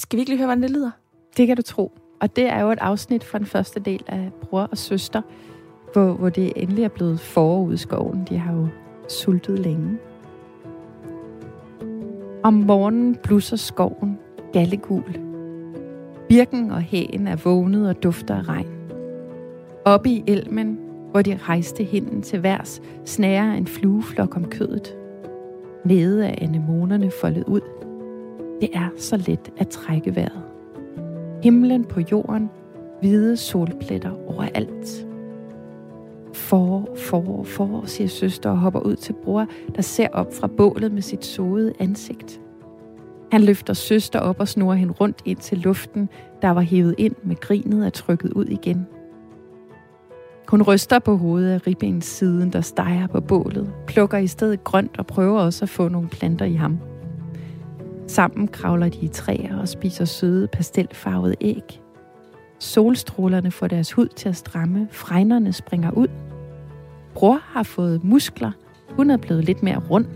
[0.00, 0.90] Skal vi ikke lige høre, hvordan det lyder?
[1.36, 1.98] Det kan du tro.
[2.20, 5.22] Og det er jo et afsnit fra den første del af bror og søster,
[5.92, 8.26] hvor, hvor det endelig er blevet forud i skoven.
[8.28, 8.68] De har jo
[9.08, 9.98] sultet længe.
[12.42, 14.18] Om morgenen blusser skoven
[14.52, 15.18] gallegul.
[16.28, 18.66] Birken og hæen er vågnet og dufter af regn.
[19.84, 20.78] Oppe i elmen,
[21.10, 24.96] hvor de rejste hinden til værs, snærer en flueflok om kødet.
[25.84, 27.60] Nede af anemonerne foldet ud.
[28.60, 30.42] Det er så let at trække vejret.
[31.42, 32.50] Himlen på jorden,
[33.00, 35.07] hvide solpletter overalt.
[36.48, 39.46] For, for, for, siger søster og hopper ud til bror,
[39.76, 42.40] der ser op fra bålet med sit såede ansigt.
[43.32, 46.08] Han løfter søster op og snor hende rundt ind til luften,
[46.42, 48.86] der var hævet ind med grinet og trykket ud igen.
[50.48, 54.98] Hun ryster på hovedet af ribbens siden, der steger på bålet, plukker i stedet grønt
[54.98, 56.78] og prøver også at få nogle planter i ham.
[58.06, 61.80] Sammen kravler de i træer og spiser søde pastelfarvede æg.
[62.58, 66.08] Solstrålerne får deres hud til at stramme, fregnerne springer ud.
[67.14, 68.52] Bror har fået muskler,
[68.90, 70.06] hun er blevet lidt mere rund.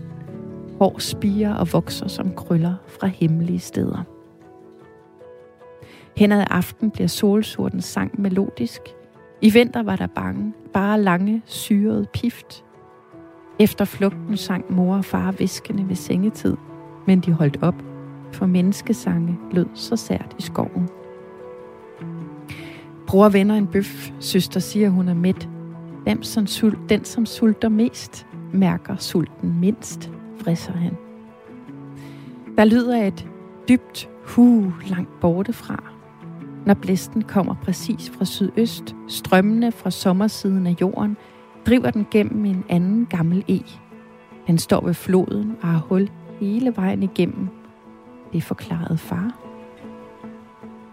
[0.79, 4.03] Hår spiger og vokser som krøller fra hemmelige steder.
[6.17, 8.81] Hen ad aften bliver solsortens sang melodisk.
[9.41, 12.63] I vinter var der bange, bare lange, syrede pift.
[13.59, 16.57] Efter flugten sang mor og far viskende ved sengetid,
[17.07, 17.75] men de holdt op,
[18.31, 20.89] for menneskesange lød så sært i skoven.
[23.07, 25.49] Bror vender en bøf, søster siger, hun er mæt.
[26.03, 30.97] Hvem som sult, den, som sulter mest, mærker sulten mindst, frisser han.
[32.57, 33.27] Der lyder et
[33.69, 35.83] dybt hu langt borte fra,
[36.65, 41.17] når blæsten kommer præcis fra sydøst, strømmende fra sommersiden af jorden,
[41.67, 43.59] driver den gennem en anden gammel e.
[44.47, 47.47] Den står ved floden og har hul hele vejen igennem.
[48.33, 49.39] Det forklarede far.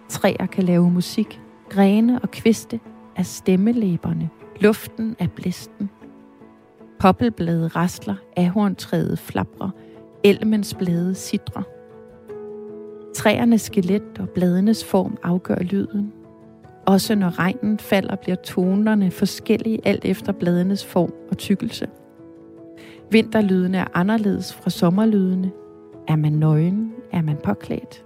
[0.09, 2.81] Træer kan lave musik, grene og kviste
[3.17, 4.31] af stemmelæberne,
[4.61, 5.91] luften er blæsten.
[6.99, 9.71] Poppelblade rasler, ahorntræet flabrer,
[10.25, 11.63] elmens blade sidrer.
[13.15, 16.13] Træernes skelet og bladenes form afgør lyden.
[16.87, 21.89] Også når regnen falder, bliver tonerne forskellige alt efter bladenes form og tykkelse.
[23.11, 25.51] Vinterlydene er anderledes fra sommerlydene.
[26.09, 26.93] Er man nøgen?
[27.13, 28.05] Er man påklædt?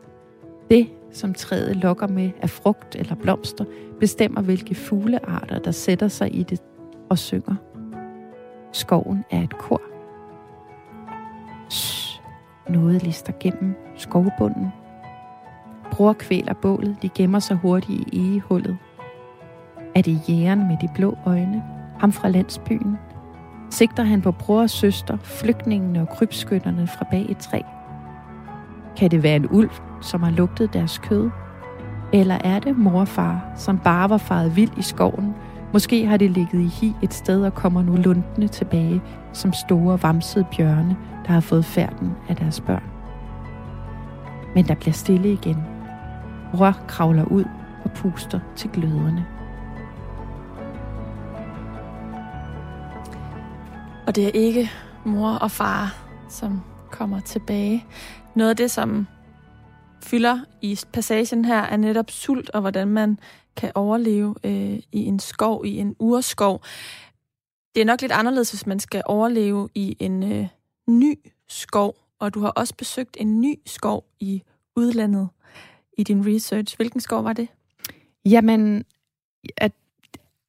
[0.71, 3.65] Det, som træet lokker med af frugt eller blomster,
[4.01, 6.63] bestemmer hvilke fuglearter, der sætter sig i det
[7.11, 7.55] og synger.
[8.73, 9.81] Skoven er et kor.
[11.71, 12.21] Shh,
[12.69, 14.69] noget lister gennem skovbunden.
[15.91, 18.79] Bror kvæler bålet, de gemmer sig hurtigt i egehullet.
[19.95, 21.63] Er det jægeren med de blå øjne,
[21.99, 22.99] ham fra landsbyen?
[23.71, 27.61] Sigter han på bror og søster, flygtningene og krybskytterne fra bag et træ?
[28.97, 29.71] Kan det være en ulv,
[30.01, 31.31] som har lugtet deres kød?
[32.13, 35.35] Eller er det mor og far, som bare var faret vild i skoven?
[35.73, 40.03] Måske har de ligget i hi et sted og kommer nu lundende tilbage som store
[40.03, 42.83] vamsede bjørne, der har fået færden af deres børn.
[44.55, 45.57] Men der bliver stille igen.
[46.53, 47.45] Bror kravler ud
[47.85, 49.27] og puster til gløderne.
[54.07, 54.71] Og det er ikke
[55.05, 55.95] mor og far,
[56.29, 57.85] som kommer tilbage.
[58.37, 59.07] Noget af det, som
[60.03, 63.19] fylder i passagen her, er netop sult, og hvordan man
[63.57, 66.63] kan overleve øh, i en skov, i en urskov.
[67.75, 70.47] Det er nok lidt anderledes, hvis man skal overleve i en øh,
[70.89, 71.19] ny
[71.49, 74.43] skov, og du har også besøgt en ny skov i
[74.77, 75.29] udlandet
[75.99, 76.77] i din research.
[76.77, 77.49] Hvilken skov var det?
[78.25, 78.85] Jamen,
[79.57, 79.73] at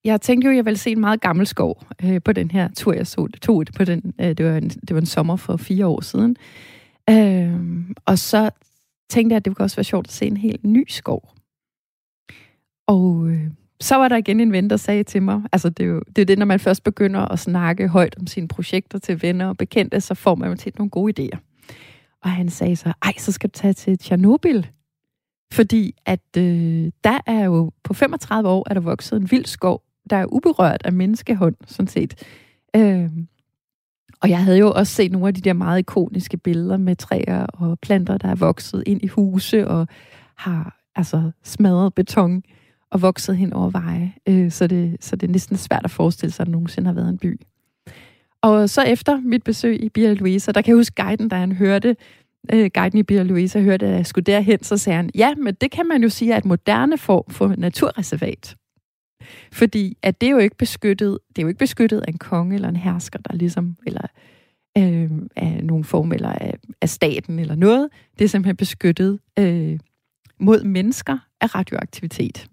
[0.04, 2.70] jeg tænkte jo, at jeg ville se en meget gammel skov øh, på den her
[2.78, 4.14] tur, jeg så, tog på den.
[4.22, 6.38] Øh, det, var en, det var en sommer for fire år siden.
[7.10, 8.50] Øhm, og så
[9.10, 11.34] tænkte jeg, at det kunne også være sjovt at se en helt ny skov.
[12.88, 13.48] Og øh,
[13.80, 16.22] så var der igen en ven, der sagde til mig, altså det er jo det,
[16.22, 19.58] er det, når man først begynder at snakke højt om sine projekter til venner og
[19.58, 21.38] bekendte, så får man jo tit nogle gode idéer.
[22.24, 24.64] Og han sagde så, ej, så skal du tage til Tjernobyl.
[25.54, 29.84] Fordi at øh, der er jo på 35 år, er der vokset en vild skov,
[30.10, 32.24] der er uberørt af menneskehånd, sådan set.
[32.76, 33.10] Øh,
[34.22, 37.46] og jeg havde jo også set nogle af de der meget ikoniske billeder med træer
[37.46, 39.88] og planter, der er vokset ind i huse og
[40.36, 42.44] har altså smadret beton
[42.92, 44.14] og vokset hen over veje.
[44.28, 46.94] Øh, så, det, så det er næsten svært at forestille sig, at der nogensinde har
[46.94, 47.42] været en by.
[48.42, 51.52] Og så efter mit besøg i Bia Luisa, der kan jeg huske guiden, der han
[51.52, 51.96] hørte,
[52.54, 55.54] øh, guiden i Bia Luisa hørte, at jeg skulle derhen, så sagde han, ja, men
[55.54, 58.56] det kan man jo sige er et moderne form for naturreservat.
[59.52, 62.56] Fordi at det er jo ikke beskyttet, det er jo ikke beskyttet af en konge
[62.56, 64.08] eller en hersker, der ligesom, eller
[64.78, 67.90] øh, af nogen form, eller af, af staten eller noget.
[68.20, 69.80] Det er simpelthen beskyttet øh,
[70.40, 72.48] mod mennesker af radioaktivitet.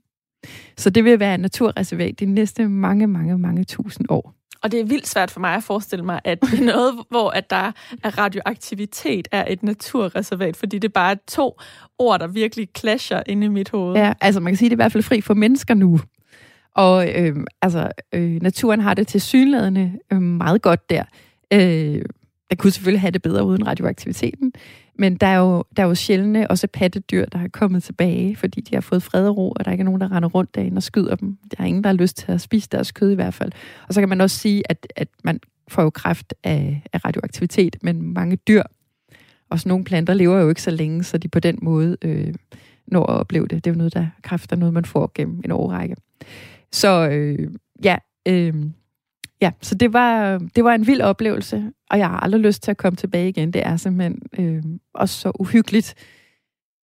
[0.77, 4.35] Så det vil være et naturreservat de næste mange, mange, mange tusind år.
[4.63, 7.31] Og det er vildt svært for mig at forestille mig, at det er noget, hvor
[7.31, 7.73] at der
[8.05, 11.61] er radioaktivitet er et naturreservat, fordi det er bare to
[11.99, 13.97] ord, der virkelig clasher inde i mit hoved.
[13.97, 16.01] Ja, altså man kan sige, at det er i hvert fald fri for mennesker nu.
[16.75, 21.05] Og øh, altså, øh, naturen har det til synlædende øh, meget godt der.
[21.53, 22.03] Øh,
[22.51, 24.53] der kunne selvfølgelig have det bedre uden radioaktiviteten,
[24.99, 28.61] men der er jo, der er jo sjældne også pattedyr, der er kommet tilbage, fordi
[28.61, 30.79] de har fået fred og ro, og der er ikke nogen, der render rundt derinde
[30.79, 31.39] og skyder dem.
[31.51, 33.53] Der er ingen, der har lyst til at spise deres kød i hvert fald.
[33.89, 37.77] Og så kan man også sige, at, at man får jo kræft af, af radioaktivitet,
[37.83, 38.63] men mange dyr,
[39.51, 42.35] også nogle planter, lever jo ikke så længe, så de på den måde øh,
[42.87, 43.65] når at opleve det.
[43.65, 45.97] Det er jo noget, der kræfter noget, man får gennem en årrække.
[46.73, 47.51] Så øh,
[47.85, 47.97] ja,
[48.29, 48.55] øh,
[49.41, 52.71] ja, så det var, det var en vild oplevelse, og jeg har aldrig lyst til
[52.71, 53.51] at komme tilbage igen.
[53.53, 54.65] Det er simpelthen øh,
[54.95, 55.95] også så uhyggeligt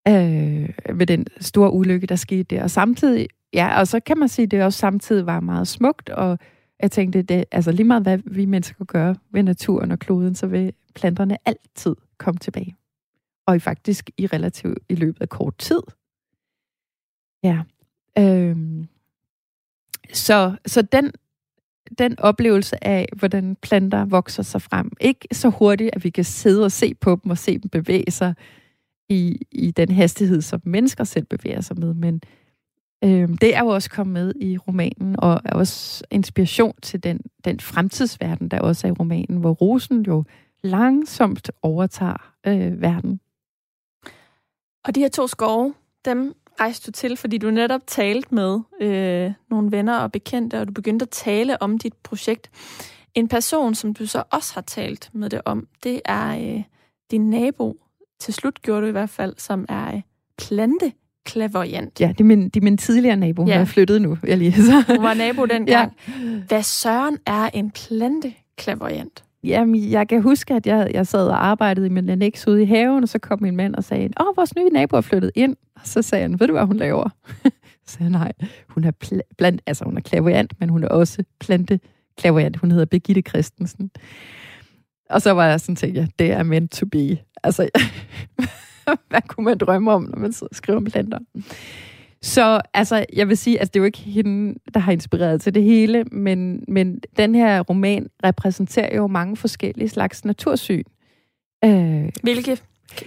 [0.08, 0.68] øh,
[0.98, 2.62] ved den store ulykke, der skete der.
[2.62, 6.08] Og samtidig, ja, og så kan man sige, at det også samtidig var meget smukt,
[6.08, 6.38] og
[6.82, 10.46] jeg tænkte, det, altså lige meget hvad vi mennesker gør ved naturen og kloden, så
[10.46, 12.76] vil planterne altid komme tilbage.
[13.46, 15.80] Og i faktisk i relativt i løbet af kort tid.
[17.42, 17.62] Ja.
[18.18, 18.56] Øh,
[20.12, 21.12] så, så den,
[21.98, 26.64] den oplevelse af, hvordan planter vokser sig frem, ikke så hurtigt, at vi kan sidde
[26.64, 28.34] og se på dem og se dem bevæge sig
[29.08, 32.22] i, i den hastighed, som mennesker selv bevæger sig med, men
[33.04, 37.20] øh, det er jo også kommet med i romanen, og er også inspiration til den,
[37.44, 40.24] den fremtidsverden, der også er i romanen, hvor rosen jo
[40.62, 43.20] langsomt overtager øh, verden.
[44.84, 49.32] Og de her to skove, dem rejste du til, fordi du netop talte med øh,
[49.50, 52.50] nogle venner og bekendte, og du begyndte at tale om dit projekt.
[53.14, 56.62] En person, som du så også har talt med det om, det er øh,
[57.10, 57.76] din nabo.
[58.20, 60.00] Til slut gjorde du i hvert fald, som er øh,
[60.38, 60.92] plante
[61.24, 62.00] klaverjant.
[62.00, 63.46] Ja, det er min, det er min tidligere nabo.
[63.46, 63.54] Ja.
[63.54, 64.84] er flyttet nu, jeg lige så.
[64.88, 65.96] Hun var nabo dengang.
[66.08, 66.22] Ja.
[66.48, 69.24] Hvad søren er en plante klaverjant?
[69.44, 72.66] Jamen, jeg kan huske, at jeg, jeg sad og arbejdede i min annex ude i
[72.66, 75.56] haven, og så kom min mand og sagde, åh, vores nye nabo er flyttet ind.
[75.74, 77.08] Og så sagde han, ved du, hvad hun laver?
[77.86, 78.32] så sagde nej,
[78.68, 81.80] hun er pl- blandt, altså hun er klaviant, men hun er også plante
[82.18, 82.56] klaverant.
[82.56, 83.90] Hun hedder Birgitte Christensen.
[85.10, 87.18] Og så var jeg sådan, tænkte jeg, det er meant to be.
[87.42, 87.68] Altså,
[89.10, 91.18] hvad kunne man drømme om, når man sidder og skriver om planter?
[92.22, 95.54] Så altså, jeg vil sige, altså det er jo ikke hende, der har inspireret til
[95.54, 100.84] det hele, men, men den her roman repræsenterer jo mange forskellige slags natursyn.
[101.64, 102.58] Øh, Hvilke?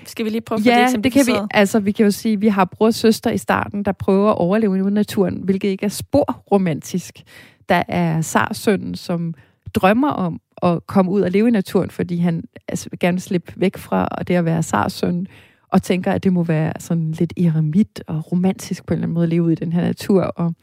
[0.06, 1.34] Skal vi lige prøve at ja, det, det kan vi.
[1.52, 4.30] Altså, vi kan jo sige, at vi har bror og søster i starten, der prøver
[4.30, 7.24] at overleve i naturen, hvilket ikke er spor romantisk.
[7.70, 9.34] Der er Sarsønnen, som
[9.74, 13.54] drømmer om at komme ud og leve i naturen, fordi han altså, vil gerne slippe
[13.56, 15.28] væk fra det at være Sarsøn,
[15.74, 19.14] og tænker, at det må være sådan lidt eremit og romantisk på en eller anden
[19.14, 20.22] måde at leve ud i den her natur.
[20.24, 20.54] Og,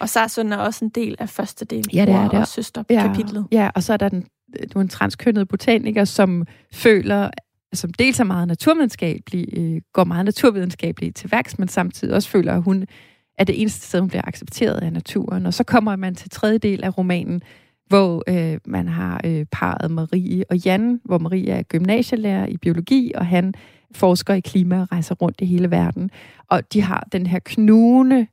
[0.00, 2.40] og Sarsøn er også en del af første del, ja, det er det.
[2.40, 3.46] og søster ja, kapitlet.
[3.52, 4.24] Ja, og så er der den,
[4.76, 7.30] en transkønnet botaniker, som føler,
[7.72, 12.54] som dels er meget naturvidenskabelig, øh, går meget naturvidenskabeligt til værks, men samtidig også føler,
[12.54, 12.86] at hun
[13.38, 15.46] er det eneste sted, hun bliver accepteret af naturen.
[15.46, 17.42] Og så kommer man til tredje del af romanen,
[17.86, 23.12] hvor øh, man har øh, parret Marie og Jan, hvor Marie er gymnasielærer i biologi,
[23.14, 23.54] og han
[23.94, 26.10] forsker i klima og rejser rundt i hele verden.
[26.48, 28.26] Og de har den her knugende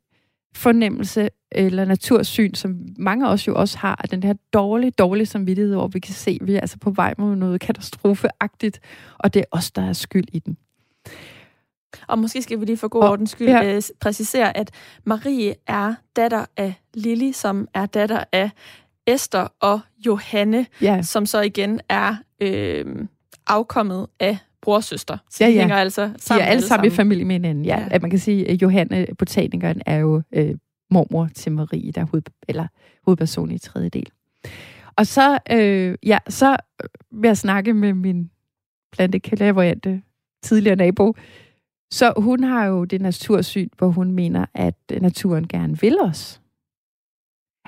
[0.55, 5.25] fornemmelse eller natursyn, som mange af os jo også har, at den her dårlige, dårlige
[5.25, 8.79] samvittighed, hvor vi kan se, at vi er altså på vej mod noget katastrofeagtigt,
[9.17, 10.57] og det er os, der er skyld i den.
[12.07, 13.75] Og måske skal vi lige for god og, ordens skyld ja.
[13.75, 14.71] øh, præcisere, at
[15.03, 18.49] Marie er datter af Lili, som er datter af
[19.07, 21.01] Esther og Johanne, ja.
[21.01, 22.85] som så igen er øh,
[23.47, 25.17] afkommet af brorsøster.
[25.29, 25.53] Så ja, ja.
[25.53, 26.41] de hænger altså sammen.
[26.41, 27.79] De er alle sammen, sammen i familie med hinanden, ja.
[27.79, 27.87] ja.
[27.91, 30.55] At man kan sige, at Johanne, botanikeren, er jo øh,
[30.89, 32.67] mormor til Marie, der er hoved, eller
[33.05, 34.09] hovedperson i tredje del.
[34.95, 36.57] Og så, øh, ja, så
[37.11, 38.29] vil jeg snakke med min
[38.91, 40.01] planteklaverante
[40.43, 41.13] tidligere nabo.
[41.91, 46.41] Så hun har jo det natursyn, hvor hun mener, at naturen gerne vil os.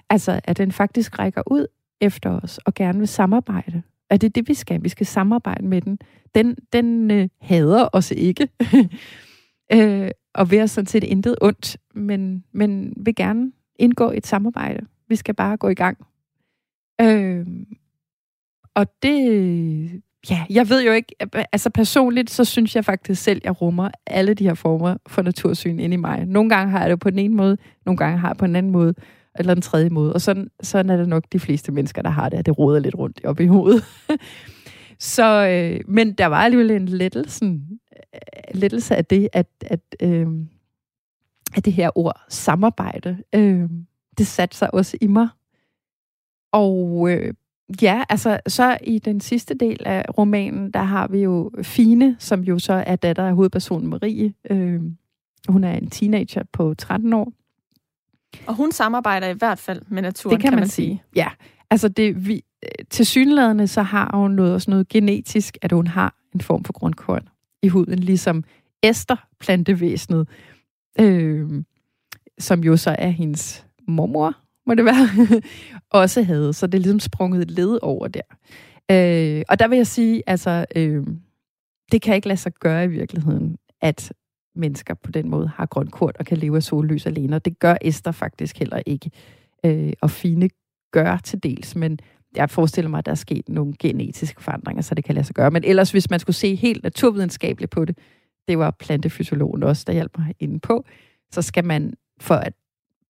[0.09, 1.67] Altså, at den faktisk rækker ud
[2.01, 3.83] efter os og gerne vil samarbejde.
[4.09, 4.83] Er det det, vi skal?
[4.83, 5.99] Vi skal samarbejde med den.
[6.35, 8.47] Den, den øh, hader os ikke.
[9.73, 14.85] øh, og vil sådan set intet ondt, men, men vil gerne indgå i et samarbejde.
[15.07, 15.97] Vi skal bare gå i gang.
[17.01, 17.47] Øh,
[18.75, 20.01] og det...
[20.29, 21.15] Ja, jeg ved jo ikke...
[21.35, 25.21] Øh, altså personligt, så synes jeg faktisk selv, jeg rummer alle de her former for
[25.21, 26.25] natursyn ind i mig.
[26.25, 28.55] Nogle gange har jeg det på den ene måde, nogle gange har jeg på en
[28.55, 28.93] anden måde
[29.39, 30.13] eller den tredje måde.
[30.13, 32.79] Og sådan, sådan er det nok de fleste mennesker, der har det, at det råder
[32.79, 33.83] lidt rundt op i hovedet.
[35.15, 37.59] så, øh, men der var alligevel en lettelse,
[38.53, 40.27] lettelse af det, at, at, øh,
[41.55, 43.69] at det her ord samarbejde, øh,
[44.17, 45.27] det satte sig også i mig.
[46.51, 47.33] Og øh,
[47.81, 52.41] ja, altså så i den sidste del af romanen, der har vi jo Fine, som
[52.41, 54.33] jo så er datter af hovedpersonen Marie.
[54.49, 54.81] Øh,
[55.47, 57.33] hun er en teenager på 13 år.
[58.47, 60.87] Og hun samarbejder i hvert fald med naturen, det kan, kan man, sige.
[60.87, 61.03] sige.
[61.15, 61.27] Ja,
[61.69, 62.43] altså det, vi,
[62.89, 66.73] til synlædende så har hun noget, også noget genetisk, at hun har en form for
[66.73, 67.29] grundkorn
[67.63, 68.43] i huden, ligesom
[68.83, 70.27] Esther, plantevæsenet,
[70.99, 71.63] øh,
[72.39, 75.09] som jo så er hendes mormor, må det være,
[76.01, 76.53] også havde.
[76.53, 78.21] Så det er ligesom sprunget et led over der.
[78.91, 81.07] Øh, og der vil jeg sige, altså, øh,
[81.91, 84.13] det kan ikke lade sig gøre i virkeligheden, at
[84.59, 87.59] mennesker på den måde har grøn kort og kan leve af sollys alene, og det
[87.59, 89.11] gør Esther faktisk heller ikke.
[89.65, 90.49] Øh, og Fine
[90.91, 91.99] gør til dels, men
[92.35, 95.35] jeg forestiller mig, at der er sket nogle genetiske forandringer, så det kan lade sig
[95.35, 95.51] gøre.
[95.51, 97.97] Men ellers, hvis man skulle se helt naturvidenskabeligt på det,
[98.47, 100.85] det var plantefysiologen også, der hjalp mig inde på,
[101.31, 102.53] så skal man for at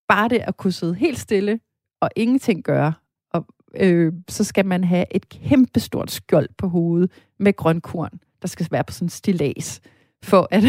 [0.08, 1.60] bare det at kunne sidde helt stille
[2.00, 2.92] og ingenting gøre,
[3.30, 3.46] og,
[3.76, 8.84] øh, så skal man have et kæmpestort skjold på hovedet med grønkorn, der skal være
[8.84, 9.80] på sådan en stilas
[10.24, 10.62] for at,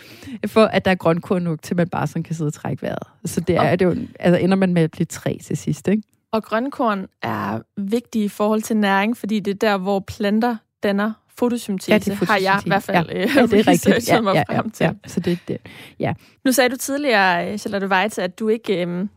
[0.50, 3.02] for at der er grønkorn nok til, man bare sådan kan sidde og trække vejret.
[3.24, 6.02] Så det er, det jo, altså ender man med at blive tre til sidst, ikke?
[6.32, 11.12] Og grønkorn er vigtige i forhold til næring, fordi det er der, hvor planter danner
[11.38, 12.46] fotosyntese, ja, det er fotosyntese.
[12.46, 13.18] har jeg i hvert fald ja.
[13.20, 14.08] ja, det er rigtigt.
[14.08, 15.58] Ja, ja, ja, ja, så det, det,
[15.98, 16.14] ja.
[16.44, 19.08] Nu sagde du tidligere, Charlotte Weitze, at du ikke øhm,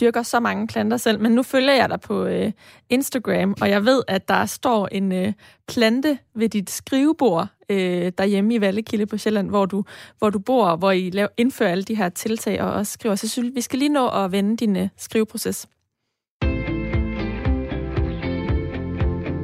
[0.00, 2.52] dyrker så mange planter selv, men nu følger jeg dig på øh,
[2.90, 5.32] Instagram, og jeg ved, at der står en øh,
[5.68, 9.84] plante ved dit skrivebord øh, derhjemme i Vallekilde på Sjælland, hvor du,
[10.18, 13.14] hvor du bor, hvor I laver, indfører alle de her tiltag og også skriver.
[13.14, 15.68] Så synes, vi skal lige nå at vende din øh, skriveproces.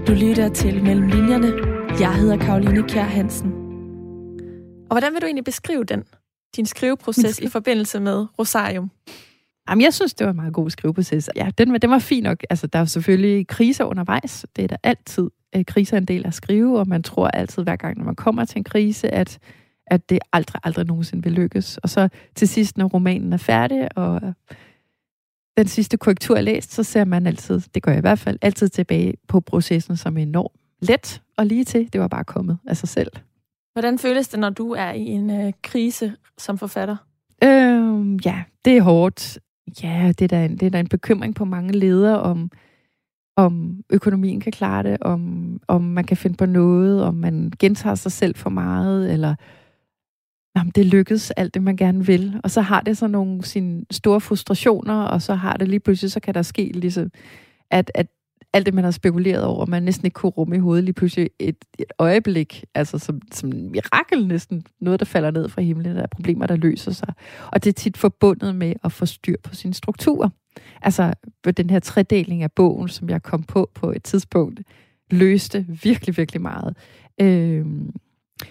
[0.06, 1.52] Du lytter til Mellem Linjerne.
[2.00, 3.52] Jeg hedder Karoline Kjær Hansen.
[4.90, 6.04] Og hvordan vil du egentlig beskrive den,
[6.56, 8.90] din skriveproces i forbindelse med Rosarium?
[9.70, 11.30] Jamen, jeg synes, det var en meget god skriveproces.
[11.36, 12.42] Ja, den, den var fin nok.
[12.50, 14.46] Altså, der er selvfølgelig kriser undervejs.
[14.56, 15.30] Det er der altid.
[15.56, 18.04] Øh, kriser er en del af at skrive, og man tror altid, hver gang, når
[18.04, 19.38] man kommer til en krise, at,
[19.86, 21.76] at det aldrig, aldrig nogensinde vil lykkes.
[21.76, 24.34] Og så til sidst, når romanen er færdig, og
[25.56, 28.38] den sidste korrektur er læst, så ser man altid, det gør jeg i hvert fald,
[28.42, 31.92] altid tilbage på processen som enormt let og lige til.
[31.92, 33.10] Det var bare kommet af sig selv.
[33.72, 36.96] Hvordan føles det, når du er i en øh, krise som forfatter?
[37.44, 39.38] Øhm, ja, det er hårdt.
[39.82, 42.50] Ja, det er, da en, det er da en bekymring på mange ledere om,
[43.38, 47.94] om økonomien kan klare det, om, om man kan finde på noget, om man gentager
[47.94, 49.34] sig selv for meget, eller
[50.56, 52.40] jamen, det lykkes alt det, man gerne vil.
[52.44, 56.12] Og så har det så nogle sine store frustrationer, og så har det lige pludselig,
[56.12, 57.10] så kan der ske ligesom,
[57.70, 58.06] at, at
[58.52, 61.30] alt det, man har spekuleret over, man næsten ikke kunne rumme i hovedet lige pludselig
[61.38, 65.96] et, et øjeblik, altså som, som en mirakel næsten, noget, der falder ned fra himlen,
[65.96, 67.14] der er problemer, der løser sig.
[67.52, 70.28] Og det er tit forbundet med at få styr på sine strukturer.
[70.82, 71.14] Altså
[71.56, 74.60] den her tredeling af bogen, som jeg kom på på et tidspunkt,
[75.10, 76.76] løste virkelig, virkelig meget.
[77.20, 77.66] Øh,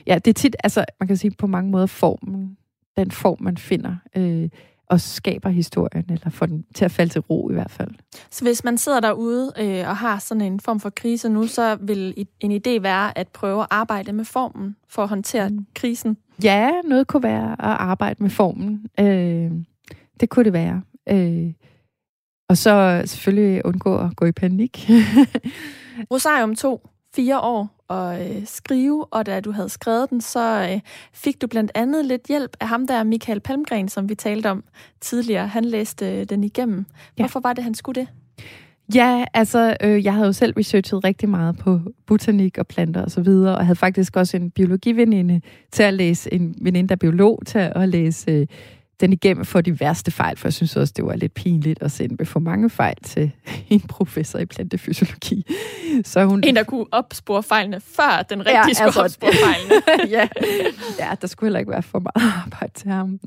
[0.07, 2.57] ja, det er tit, altså man kan sige på mange måder formen,
[2.97, 3.95] den form, man finder.
[4.15, 4.49] Øh,
[4.89, 7.91] og skaber historien, eller får den til at falde til ro i hvert fald.
[8.31, 11.77] Så hvis man sidder derude øh, og har sådan en form for krise nu, så
[11.81, 15.65] vil en idé være at prøve at arbejde med formen for at håndtere mm.
[15.75, 16.17] krisen?
[16.43, 18.85] Ja, noget kunne være at arbejde med formen.
[18.99, 19.51] Øh,
[20.19, 20.81] det kunne det være.
[21.09, 21.53] Øh,
[22.49, 24.89] og så selvfølgelig undgå at gå i panik.
[26.11, 30.79] Rosarium 2 fire år at øh, skrive, og da du havde skrevet den, så øh,
[31.13, 34.63] fik du blandt andet lidt hjælp af ham der, Michael Palmgren, som vi talte om
[35.01, 35.47] tidligere.
[35.47, 36.85] Han læste øh, den igennem.
[37.17, 37.23] Ja.
[37.23, 38.07] Hvorfor var det, han skulle det?
[38.95, 43.11] Ja, altså, øh, jeg havde jo selv researchet rigtig meget på botanik og planter og
[43.11, 45.41] så videre, og havde faktisk også en biologiveninde
[45.71, 48.47] til at læse, en veninde, der er biolog, til at læse øh,
[48.99, 51.91] den igennem for de værste fejl, for jeg synes også, det var lidt pinligt at
[51.91, 53.31] sende for mange fejl til
[53.69, 55.45] en professor i plantefysiologi.
[56.03, 56.43] Så hun...
[56.43, 60.11] En, der kunne opspore fejlene, før den rigtige ja, skulle altså, opspore fejlene.
[60.17, 60.27] ja.
[60.99, 63.19] ja, der skulle heller ikke være for meget arbejde til ham.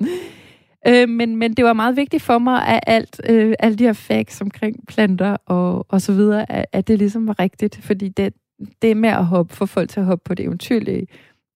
[0.87, 3.93] Øh, men, men det var meget vigtigt for mig, at alt, øh, alle de her
[3.93, 8.35] facts omkring planter og, og så videre, at, at det ligesom var rigtigt, fordi det,
[8.83, 11.07] det med at hoppe, få folk til at hoppe på det eventyrlige.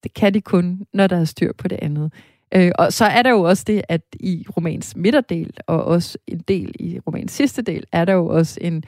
[0.02, 2.12] Det kan de kun, når der er styr på det andet.
[2.56, 6.38] Øh, og så er der jo også det, at i romans midterdel, og også en
[6.38, 8.84] del i romans sidste del, er der jo også en,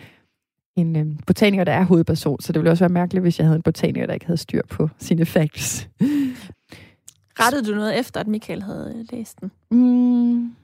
[0.76, 2.40] en øh, botaniker, der er hovedperson.
[2.40, 4.62] Så det ville også være mærkeligt, hvis jeg havde en botaniker, der ikke havde styr
[4.70, 5.88] på sine facts.
[7.40, 9.50] Rettede du noget efter, at Michael havde læst den?
[9.70, 10.54] Mm,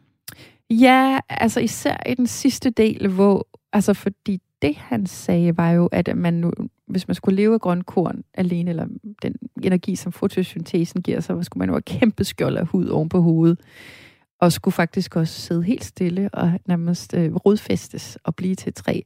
[0.71, 5.87] ja, altså især i den sidste del, hvor, altså fordi det, han sagde, var jo,
[5.87, 6.53] at man nu,
[6.87, 8.87] hvis man skulle leve af grønkorn alene, eller
[9.23, 13.09] den energi, som fotosyntesen giver, så skulle man jo have kæmpe skjold af hud oven
[13.09, 13.61] på hovedet,
[14.41, 19.01] og skulle faktisk også sidde helt stille og nærmest øh, rodfæstes og blive til træ.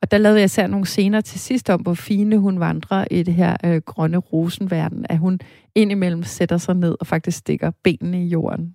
[0.00, 3.22] Og der lavede jeg især nogle scener til sidst om, hvor fine hun vandrer i
[3.22, 5.40] det her øh, grønne rosenverden, at hun
[5.74, 8.74] indimellem sætter sig ned og faktisk stikker benene i jorden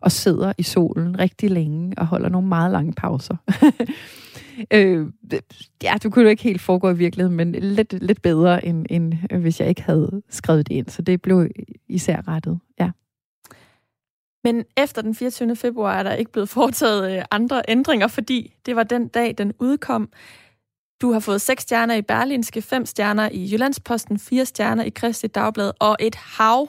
[0.00, 3.36] og sidder i solen rigtig længe og holder nogle meget lange pauser.
[4.74, 5.06] øh,
[5.82, 9.14] ja, du kunne jo ikke helt foregå i virkeligheden, men lidt, lidt bedre, end, end
[9.40, 10.88] hvis jeg ikke havde skrevet det ind.
[10.88, 11.46] Så det blev
[11.88, 12.90] især rettet, ja.
[14.44, 15.56] Men efter den 24.
[15.56, 19.52] februar er der ikke blevet foretaget øh, andre ændringer, fordi det var den dag, den
[19.58, 20.08] udkom.
[21.00, 25.26] Du har fået seks stjerner i Berlinske, fem stjerner i Jyllandsposten, fire stjerner i Kristi
[25.26, 26.68] Dagblad og et hav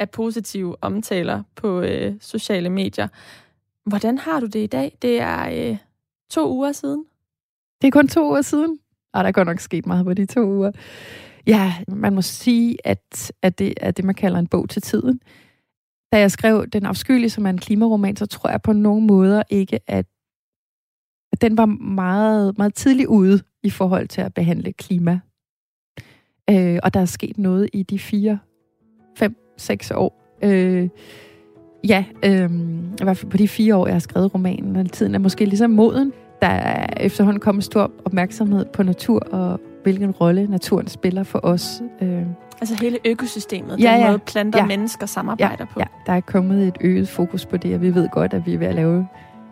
[0.00, 3.08] af positive omtaler på øh, sociale medier.
[3.86, 4.96] Hvordan har du det i dag?
[5.02, 5.76] Det er øh,
[6.30, 7.04] to uger siden.
[7.82, 8.78] Det er kun to uger siden.
[9.12, 10.72] Og der er godt nok sket meget på de to uger.
[11.46, 15.20] Ja, man må sige, at, at det er det, man kalder en bog til tiden.
[16.12, 19.42] Da jeg skrev Den afskyelige, som er en klimaroman, så tror jeg på nogen måder
[19.50, 20.06] ikke, at,
[21.32, 25.20] at den var meget, meget tidlig ude i forhold til at behandle klima.
[26.50, 28.38] Øh, og der er sket noget i de fire,
[29.16, 30.36] fem, seks år.
[30.42, 30.88] Øh,
[31.88, 32.50] ja, øh,
[33.00, 35.44] i hvert fald på de fire år, jeg har skrevet romanen, og tiden er måske
[35.44, 41.22] ligesom moden der er efterhånden kommet stor opmærksomhed på natur og hvilken rolle naturen spiller
[41.22, 41.82] for os.
[42.00, 42.22] Øh,
[42.60, 44.06] Altså hele økosystemet, ja, den ja.
[44.06, 44.66] måde planter ja.
[44.66, 45.80] mennesker samarbejder ja, på.
[45.80, 48.54] Ja, der er kommet et øget fokus på det, og vi ved godt, at vi
[48.54, 49.06] er ved at lave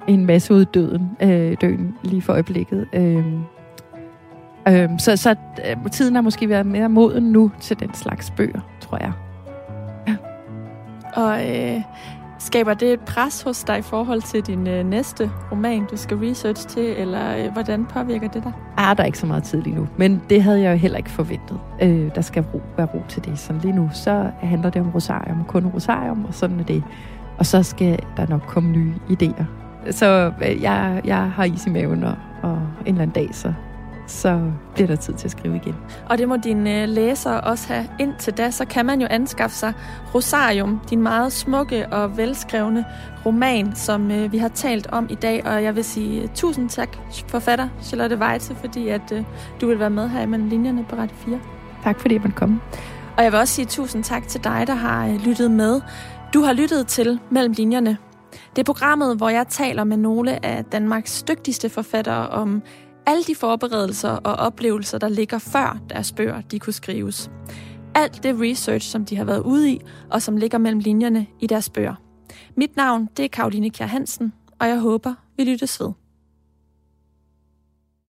[0.08, 2.86] en masse ud døden, øh, døden lige for øjeblikket.
[2.92, 3.26] Øh,
[4.68, 5.34] øh, så så
[5.70, 9.12] øh, tiden har måske været mere moden nu til den slags bøger, tror jeg.
[11.14, 11.80] Og øh,
[12.38, 16.16] Skaber det et pres hos dig i forhold til din øh, næste roman, du skal
[16.16, 18.52] research til, eller øh, hvordan påvirker det dig?
[18.76, 20.98] Ah, der er ikke så meget tid lige nu, men det havde jeg jo heller
[20.98, 21.60] ikke forventet.
[21.82, 23.38] Øh, der skal ro, være ro til det.
[23.38, 26.82] Så lige nu, så handler det om Rosarium, kun Rosarium, og sådan er det.
[27.38, 29.44] Og så skal der nok komme nye idéer.
[29.90, 33.52] Så øh, jeg, jeg har is i maven, og, og en eller anden dag, så
[34.08, 35.76] så bliver der tid til at skrive igen.
[36.08, 39.56] Og det må dine øh, læsere også have indtil da, så kan man jo anskaffe
[39.56, 39.72] sig
[40.14, 42.84] Rosarium, din meget smukke og velskrevne
[43.26, 45.46] roman, som øh, vi har talt om i dag.
[45.46, 46.96] Og jeg vil sige uh, tusind tak,
[47.28, 49.12] forfatter Charlotte Weitze, fordi at
[49.60, 51.40] du vil være med her imellem linjerne på Radio 4.
[51.84, 52.60] Tak fordi man kom.
[53.16, 55.80] Og jeg vil også sige tusind tak til dig, der har lyttet med.
[56.34, 57.96] Du har lyttet til Mellem Linjerne.
[58.50, 62.62] Det er programmet, hvor jeg taler med nogle af Danmarks dygtigste forfattere om
[63.08, 67.30] alle de forberedelser og oplevelser, der ligger før deres bøger, de kunne skrives.
[67.94, 69.80] Alt det research, som de har været ude i,
[70.10, 71.94] og som ligger mellem linjerne i deres bøger.
[72.56, 75.92] Mit navn, det er Karoline Kjær Hansen, og jeg håber, vi lyttes ved.